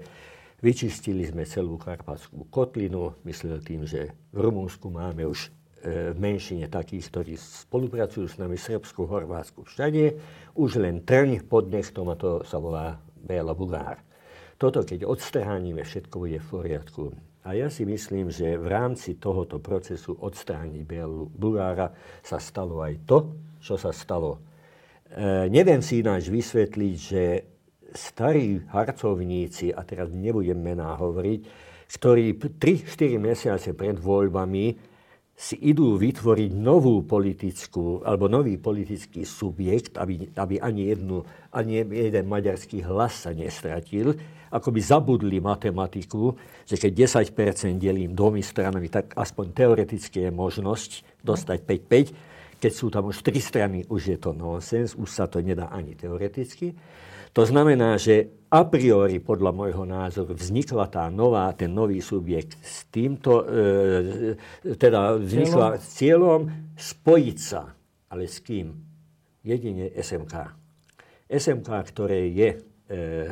[0.59, 6.67] Vyčistili sme celú Karpatskú kotlinu, myslel tým, že v Rumunsku máme už E, v menšine
[6.67, 10.19] takých, ktorí spolupracujú s nami v Srbsku, Horvátsku, všade.
[10.59, 14.03] Už len trň pod nechtom a to sa volá Béla Bulár.
[14.59, 17.15] Toto, keď odstránime, všetko bude v poriadku.
[17.47, 22.95] A ja si myslím, že v rámci tohoto procesu odstrániť Bélu Bulára sa stalo aj
[23.07, 23.19] to,
[23.63, 24.43] čo sa stalo.
[25.09, 27.23] E, neviem si ináč vysvetliť, že
[27.95, 31.41] starí harcovníci, a teraz nebudem mená hovoriť,
[31.89, 34.88] ktorí 3-4 mesiace pred voľbami
[35.39, 41.23] si idú vytvoriť novú politickú, alebo nový politický subjekt, aby, aby ani, jednu,
[41.55, 44.19] ani jeden maďarský hlas sa nestratil,
[44.51, 46.35] ako by zabudli matematiku,
[46.67, 52.59] že keď 10% delím dvomi stranami, tak aspoň teoreticky je možnosť dostať 5-5.
[52.59, 55.95] Keď sú tam už tri strany, už je to nonsens, už sa to nedá ani
[55.95, 56.75] teoreticky.
[57.31, 62.89] To znamená, že a priori, podľa môjho názoru, vznikla tá nová, ten nový subjekt s
[62.89, 67.69] týmto, e, teda vznikla s cieľom spojiť sa.
[68.09, 68.73] Ale s kým?
[69.45, 70.35] Jedine SMK.
[71.29, 72.59] SMK, ktoré je e,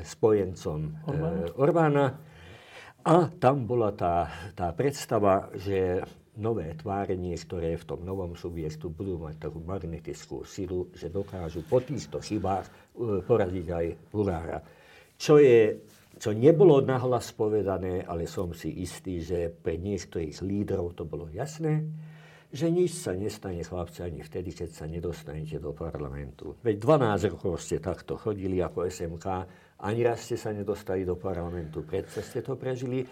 [0.05, 0.91] spojencom e,
[1.57, 2.07] Orbána.
[3.07, 6.05] A tam bola tá, tá predstava, že
[6.37, 11.81] nové tvárenie, ktoré v tom novom subjektu budú mať takú magnetickú silu, že dokážu po
[11.81, 14.61] týchto chybách uh, poradiť aj Burára.
[15.17, 15.81] Čo, je,
[16.21, 21.85] čo nebolo nahlas povedané, ale som si istý, že pre niektorých lídrov to bolo jasné,
[22.53, 26.57] že nič sa nestane, chlapci, ani vtedy, keď sa nedostanete do parlamentu.
[26.63, 29.27] Veď 12 rokov ste takto chodili ako SMK,
[29.83, 33.05] ani raz ste sa nedostali do parlamentu, predsa ste to prežili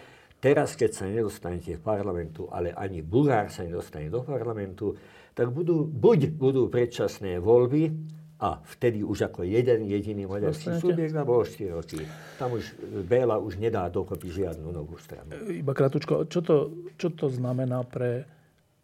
[0.45, 4.93] Teraz, keď sa nedostanete v parlamentu, ale ani Bulhár sa nedostane do parlamentu,
[5.33, 7.89] tak budú, buď budú predčasné voľby,
[8.35, 12.03] a vtedy už ako jeden jediný maďarský subjekt a bolo 4 roky.
[12.35, 12.75] Tam už
[13.07, 15.39] Béla už nedá dokopy žiadnu novú stranu.
[15.47, 18.27] Iba krátko, čo to, čo to znamená pre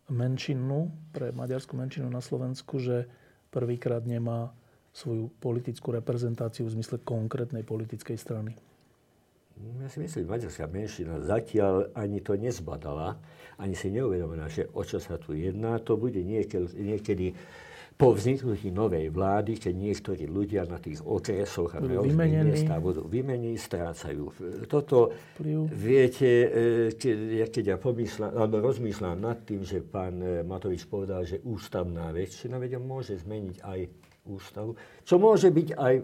[0.08, 3.12] menšinu, pre maďarskú menšinu na Slovensku, že
[3.52, 4.56] prvýkrát nemá
[4.96, 8.56] svoju politickú reprezentáciu v zmysle konkrétnej politickej strany?
[9.62, 13.20] Ja si myslím, maďarská menšina zatiaľ ani to nezbadala,
[13.60, 15.78] ani si neuvedomila, že o čo sa tu jedná.
[15.86, 17.36] To bude niekedy, niekedy
[18.02, 21.86] po vzniknutí novej vlády, keď niektorí ľudia na tých okresoch a na
[22.82, 24.34] budú vymení, strácajú.
[24.66, 25.70] Toto, Pliu.
[25.70, 26.50] viete,
[26.98, 32.10] keď, keď ja pomyslám, alebo rozmýšľam nad tým, že pán e, Matovič povedal, že ústavná
[32.10, 33.80] väčšina, vedia, môže zmeniť aj
[34.26, 34.74] ústavu,
[35.06, 35.96] čo môže byť aj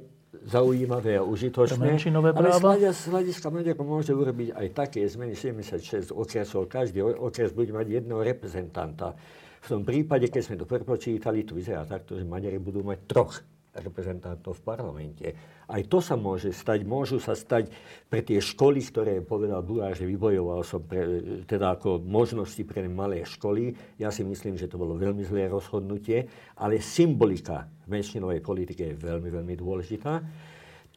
[0.45, 1.81] zaujímavé a užitočné.
[2.13, 6.69] Ale z hľadiska Maďarov môže urobiť aj také zmeny 76 okresov.
[6.69, 9.17] Každý okres bude mať jedného reprezentanta
[9.63, 13.41] v tom prípade, keď sme to prepočítali, to vyzerá takto, že Maďari budú mať troch
[13.77, 15.27] reprezentantov v parlamente.
[15.67, 17.69] Aj to sa môže stať, môžu sa stať
[18.07, 23.27] pre tie školy, ktoré povedal Burá, že vybojoval som pre, teda ako možnosti pre malé
[23.27, 23.75] školy.
[23.99, 26.25] Ja si myslím, že to bolo veľmi zlé rozhodnutie,
[26.57, 30.23] ale symbolika v menšinovej politike je veľmi, veľmi dôležitá.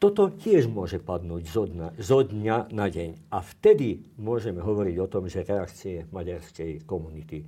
[0.00, 3.28] Toto tiež môže padnúť zo dňa, zo dňa na deň.
[3.36, 7.44] A vtedy môžeme hovoriť o tom, že reakcie maďarskej komunity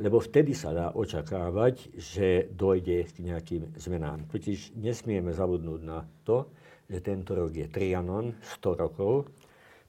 [0.00, 4.24] lebo vtedy sa dá očakávať, že dojde k nejakým zmenám.
[4.32, 6.48] Totiž nesmieme zabudnúť na to,
[6.88, 9.28] že tento rok je Trianon, 100 rokov.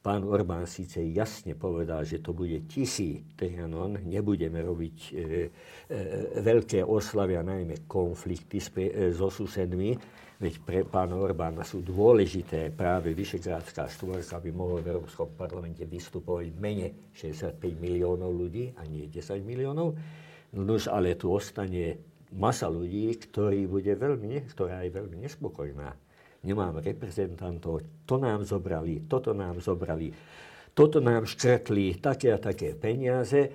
[0.01, 5.23] Pán Orbán síce jasne povedal, že to bude tisí Trianon, nebudeme robiť e, e,
[6.41, 9.95] veľké oslavy a najmä konflikty e, so susedmi,
[10.41, 16.49] Veď pre pána Orbána sú dôležité práve Vyšegrádská štvorka, aby mohol v Európskom parlamente vystupovať
[16.57, 19.93] mene 65 miliónov ľudí a nie 10 miliónov.
[20.57, 22.01] Nož ale tu ostane
[22.33, 25.93] masa ľudí, ktorí bude veľmi, ktorá je veľmi nespokojná.
[26.41, 30.09] Nemám reprezentantov, to nám zobrali, toto nám zobrali,
[30.73, 33.45] toto nám škrtli, také a také peniaze.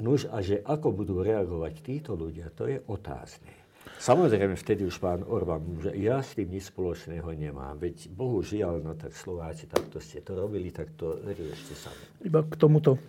[0.00, 3.55] Nuž a že ako budú reagovať títo ľudia, to je otázne.
[3.96, 7.80] Samozrejme, vtedy už pán Orbán že ja s tým nič spoločného nemám.
[7.80, 12.04] Veď bohužiaľ, no tak Slováci, takto ste to robili, tak to riešte sami.
[12.22, 13.00] Iba k tomuto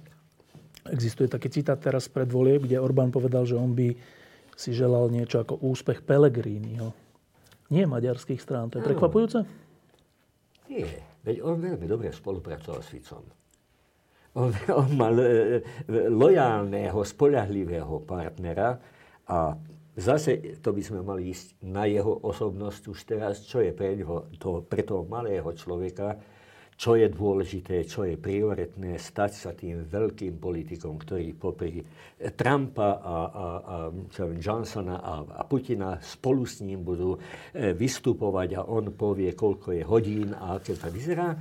[0.88, 3.92] existuje taký citát teraz pred volieb, kde Orbán povedal, že on by
[4.58, 6.96] si želal niečo ako úspech Pelegrínyho.
[7.68, 8.72] Nie maďarských strán.
[8.72, 9.44] To je prekvapujúce?
[10.72, 11.04] Nie.
[11.28, 13.24] Veď on veľmi dobre spolupracoval s Ficom.
[14.40, 14.50] On,
[14.82, 18.80] on mal e, e, lojálneho, spolahlivého partnera
[19.28, 19.52] a
[19.98, 24.30] Zase to by sme mali ísť na jeho osobnosť už teraz, čo je pre, ňo,
[24.38, 26.22] to, pre toho malého človeka,
[26.78, 31.82] čo je dôležité, čo je prioritné, stať sa tým veľkým politikom, ktorý popri
[32.38, 33.76] Trumpa a, a, a
[34.14, 39.34] čo viem, Johnsona a, a Putina spolu s ním budú e, vystupovať a on povie,
[39.34, 41.34] koľko je hodín a aké to vyzerá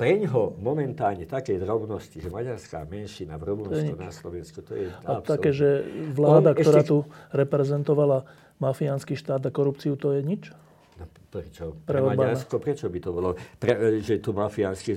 [0.00, 5.20] pre ňoho momentálne také drobnosti, že maďarská menšina v Rumunsku na Slovensku, to je A
[5.20, 5.84] také, že
[6.16, 6.88] vláda, On ktorá ešte...
[6.88, 6.98] tu
[7.36, 8.24] reprezentovala
[8.64, 10.56] mafiánsky štát a korupciu, to je nič?
[10.96, 11.76] No, prečo?
[11.84, 13.36] Pre, pre Maďarsko, prečo by to bolo?
[13.60, 14.96] Pre, že tu mafiánsky...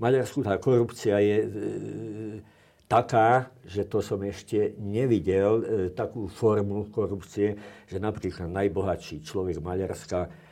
[0.00, 1.48] Maďarsku tá korupcia je e,
[2.88, 7.52] taká, že to som ešte nevidel, e, takú formu korupcie,
[7.84, 10.45] že napríklad najbohatší človek Maďarska E,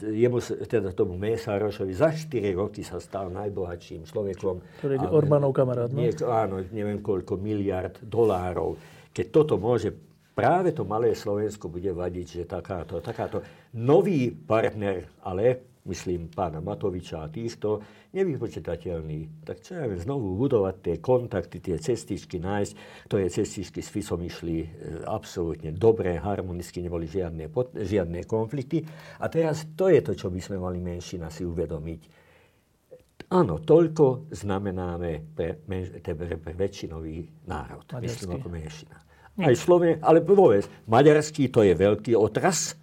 [0.00, 4.64] jemu, teda tomu Mesárošovi za 4 roky sa stal najbohatším človekom.
[4.80, 6.00] Ktorý je Orbánov kamarát, no?
[6.00, 8.80] Nie, áno, neviem koľko miliard dolárov.
[9.12, 9.92] Keď toto môže,
[10.32, 13.44] práve to malé Slovensko bude vadiť, že takáto, takáto
[13.76, 17.80] nový partner, ale myslím pána Matoviča a týchto,
[18.12, 19.44] nevypočetateľný.
[19.48, 22.72] Tak čo ja viem, znovu budovať tie kontakty, tie cestičky nájsť,
[23.08, 24.68] ktoré cestičky s FISom išli e,
[25.08, 28.84] absolútne dobre, harmonicky, neboli žiadne, žiadne konflikty.
[29.18, 32.28] A teraz to je to, čo by sme mali menšina si uvedomiť.
[33.28, 38.04] Áno, toľko znamenáme pre, pre, pre väčšinový národ, Maďarský.
[38.08, 38.96] myslím ako menšina.
[39.38, 42.74] Aj Sloven, ale povedz, maďarský to je veľký otras,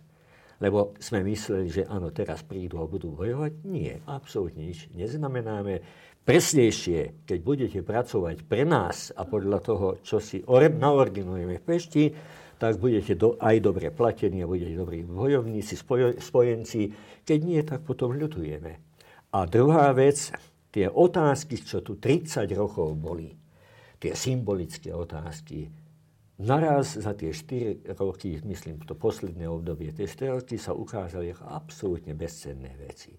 [0.63, 3.51] lebo sme mysleli, že áno, teraz prídu a budú bojovať.
[3.67, 5.83] Nie, absolútne nič neznamenáme.
[6.25, 12.05] Presnejšie, keď budete pracovať pre nás a podľa toho, čo si naordinujeme v Pešti,
[12.55, 16.89] tak budete do, aj dobre platení a budete dobrí bojovníci, spoj, spojenci.
[17.21, 18.71] Keď nie, tak potom ľutujeme.
[19.35, 20.31] A druhá vec,
[20.71, 23.35] tie otázky, čo tu 30 rokov boli,
[23.99, 25.67] tie symbolické otázky,
[26.35, 31.47] Naraz za tie 4 roky, myslím to posledné obdobie, tie 4 roky sa ukázali ako
[31.47, 33.15] absolútne bezcenné veci.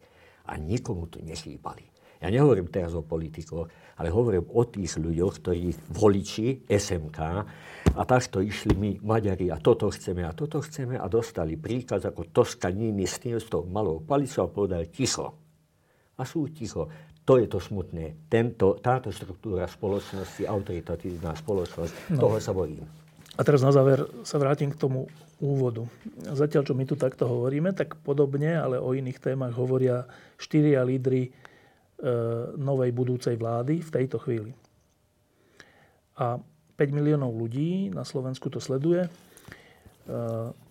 [0.53, 1.97] A nikomu to nechýbali.
[2.21, 7.19] Ja nehovorím teraz o politikoch, ale hovorím o tých ľuďoch, ktorí voliči SMK
[7.97, 12.29] a takto išli my, Maďari, a toto chceme, a toto chceme a dostali príkaz ako
[12.29, 15.33] Toskaniny s tým, s tou malou palicou a povedali ticho.
[16.17, 16.89] A sú ticho.
[17.25, 18.29] To je to smutné.
[18.29, 22.21] Tento, táto štruktúra spoločnosti, autoritatívna spoločnosť, no.
[22.21, 23.06] toho sa bojím.
[23.37, 25.85] A teraz na záver sa vrátim k tomu úvodu.
[26.25, 30.09] Zatiaľ, čo my tu takto hovoríme, tak podobne, ale o iných témach hovoria
[30.41, 31.31] štyria lídry e,
[32.57, 34.57] novej budúcej vlády v tejto chvíli.
[36.17, 36.41] A
[36.81, 39.05] 5 miliónov ľudí na Slovensku to sleduje.
[39.05, 39.11] E,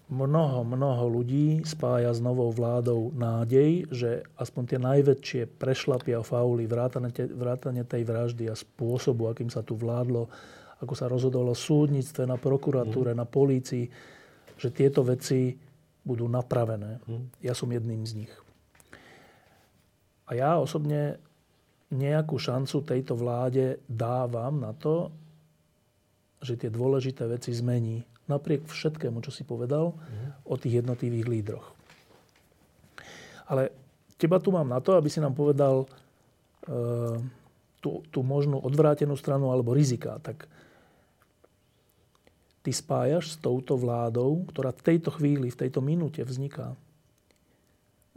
[0.09, 7.13] mnoho, mnoho ľudí spája s novou vládou nádej, že aspoň tie najväčšie prešlapia fauly, vrátane,
[7.13, 10.29] vrátane tej vraždy a spôsobu, akým sa tu vládlo,
[10.83, 13.19] ako sa rozhodovalo v súdnictve, na prokuratúre, mm.
[13.19, 13.87] na polícii,
[14.55, 15.55] že tieto veci
[16.03, 16.99] budú napravené.
[17.07, 17.25] Mm.
[17.39, 18.33] Ja som jedným z nich.
[20.25, 21.21] A ja osobne
[21.93, 25.13] nejakú šancu tejto vláde dávam na to,
[26.41, 28.03] že tie dôležité veci zmení.
[28.25, 30.49] Napriek všetkému, čo si povedal mm.
[30.49, 31.67] o tých jednotlivých lídroch.
[33.45, 33.69] Ale
[34.17, 35.87] teba tu mám na to, aby si nám povedal e,
[37.77, 40.17] tú, tú možnú odvrátenú stranu alebo rizika.
[40.25, 40.49] Tak
[42.65, 46.73] ty spájaš s touto vládou, ktorá v tejto chvíli, v tejto minúte vzniká,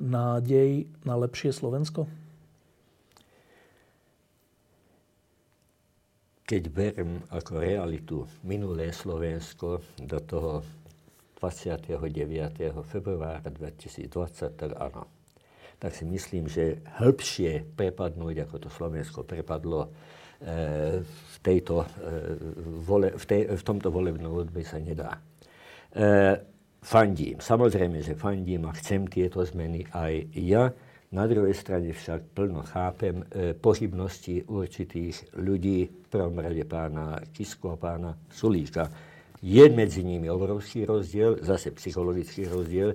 [0.00, 2.08] nádej na lepšie Slovensko?
[6.48, 10.64] Keď berem ako realitu minulé Slovensko do toho
[11.36, 12.00] 29.
[12.88, 14.08] februára 2020,
[14.56, 15.04] tak áno.
[15.76, 19.92] Tak si myslím, že hĺbšie prepadnúť, ako to Slovensko prepadlo
[20.38, 21.82] v, tejto,
[22.86, 25.18] vole, v, tej, v tomto volebnom odbe sa nedá.
[26.78, 27.42] Fandím.
[27.42, 30.70] Samozrejme, že fandím a chcem tieto zmeny aj ja.
[31.10, 37.72] Na druhej strane však plno chápem e, pohybnosti určitých ľudí, v prvom rade pána Kisku
[37.72, 38.92] a pána Sulíka.
[39.40, 42.92] Je medzi nimi obrovský rozdiel, zase psychologický rozdiel,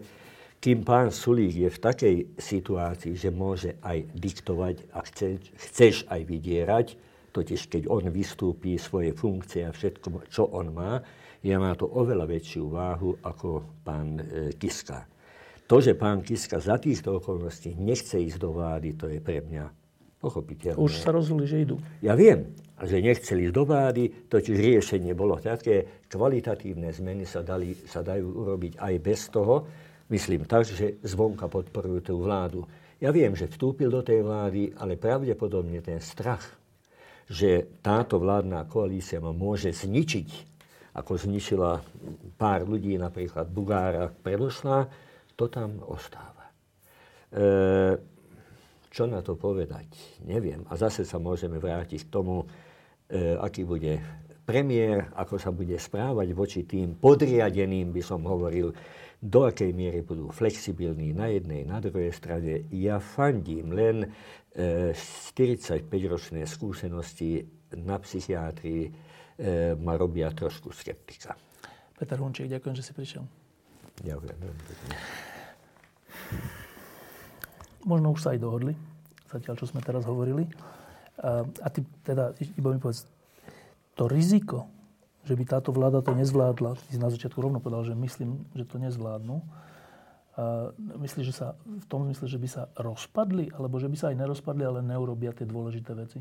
[0.62, 5.28] kým pán Sulík je v takej situácii, že môže aj diktovať a chce,
[5.58, 6.88] chceš aj vydierať,
[7.34, 11.02] Totiž keď on vystúpi svoje funkcie a všetko, čo on má,
[11.44, 14.24] je má to oveľa väčšiu váhu ako pán e,
[14.56, 15.04] Kiska.
[15.68, 19.66] To, že pán Kiska za týchto okolností nechce ísť do vlády, to je pre mňa
[20.24, 20.80] pochopiteľné.
[20.80, 21.82] Už sa rozhodli, že idú.
[22.00, 27.76] Ja viem, že nechceli ísť do vlády, totiž riešenie bolo také, kvalitatívne zmeny sa, dali,
[27.90, 29.68] sa dajú urobiť aj bez toho,
[30.14, 32.64] myslím tak, že zvonka podporujú tú vládu.
[33.04, 36.63] Ja viem, že vstúpil do tej vlády, ale pravdepodobne ten strach
[37.28, 40.30] že táto vládna koalícia ma môže zničiť,
[40.94, 41.82] ako zničila
[42.38, 44.86] pár ľudí, napríklad Bugára predošla,
[45.34, 46.46] to tam ostáva.
[47.34, 47.44] E,
[48.94, 49.90] čo na to povedať?
[50.22, 50.62] Neviem.
[50.70, 52.46] A zase sa môžeme vrátiť k tomu,
[53.10, 53.98] e, aký bude
[54.46, 58.70] premiér, ako sa bude správať voči tým podriadeným, by som hovoril,
[59.24, 62.68] do akej miery budú flexibilní na jednej, na druhej strane.
[62.76, 64.12] Ja fandím, len
[64.54, 67.42] 45-ročné skúsenosti
[67.80, 68.92] na psychiatrii e,
[69.80, 71.34] ma robia trošku skeptika.
[71.96, 73.24] Peter Hunčík, ďakujem, že si prišiel.
[74.04, 74.38] Ďakujem.
[77.88, 78.76] Možno už sa aj dohodli,
[79.32, 80.46] zatiaľ, čo sme teraz hovorili.
[81.24, 83.08] A, a ty teda, iba mi povedz,
[83.98, 84.70] to riziko,
[85.24, 88.68] že by táto vláda to nezvládla, ty si na začiatku rovno povedal, že myslím, že
[88.68, 89.40] to nezvládnu,
[90.98, 94.18] myslíš, že sa v tom zmysle, že by sa rozpadli, alebo že by sa aj
[94.18, 96.20] nerozpadli, ale neurobia tie dôležité veci?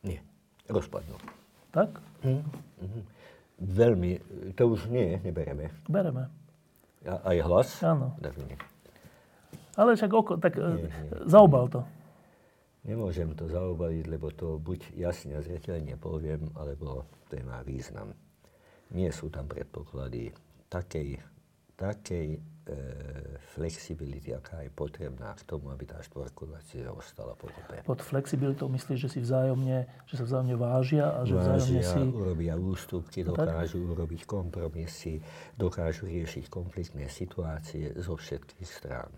[0.00, 0.24] Nie,
[0.66, 1.16] rozpadnú.
[1.76, 2.00] Tak?
[2.24, 2.42] Hm.
[2.80, 3.00] Mhm.
[3.56, 4.10] Veľmi,
[4.52, 5.72] to už nie, nebereme.
[5.88, 6.28] Bereme.
[7.08, 7.68] A, aj hlas?
[7.80, 8.12] Áno.
[9.76, 10.92] Ale však oko, tak nie, nie.
[11.28, 11.80] zaobal to.
[12.86, 18.14] Nemôžem to zaobaliť, lebo to buď jasne a zreteľne poviem, alebo to má význam.
[18.94, 20.30] Nie sú tam predpoklady
[20.70, 21.18] takej,
[21.74, 22.74] takej E,
[23.54, 27.78] flexibility, aká je potrebná k tomu, aby tá štvorkovácia ostala pokope.
[27.86, 32.18] Pod flexibilitou myslíš, že si vzájomne, že sa vzájomne vážia a že vážia, vzájomne si...
[32.18, 33.90] urobia ústupky, dokážu tak?
[33.94, 35.22] urobiť kompromisy,
[35.54, 39.14] dokážu riešiť konfliktné situácie zo všetkých strán.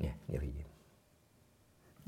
[0.00, 0.69] Nie, nevidím.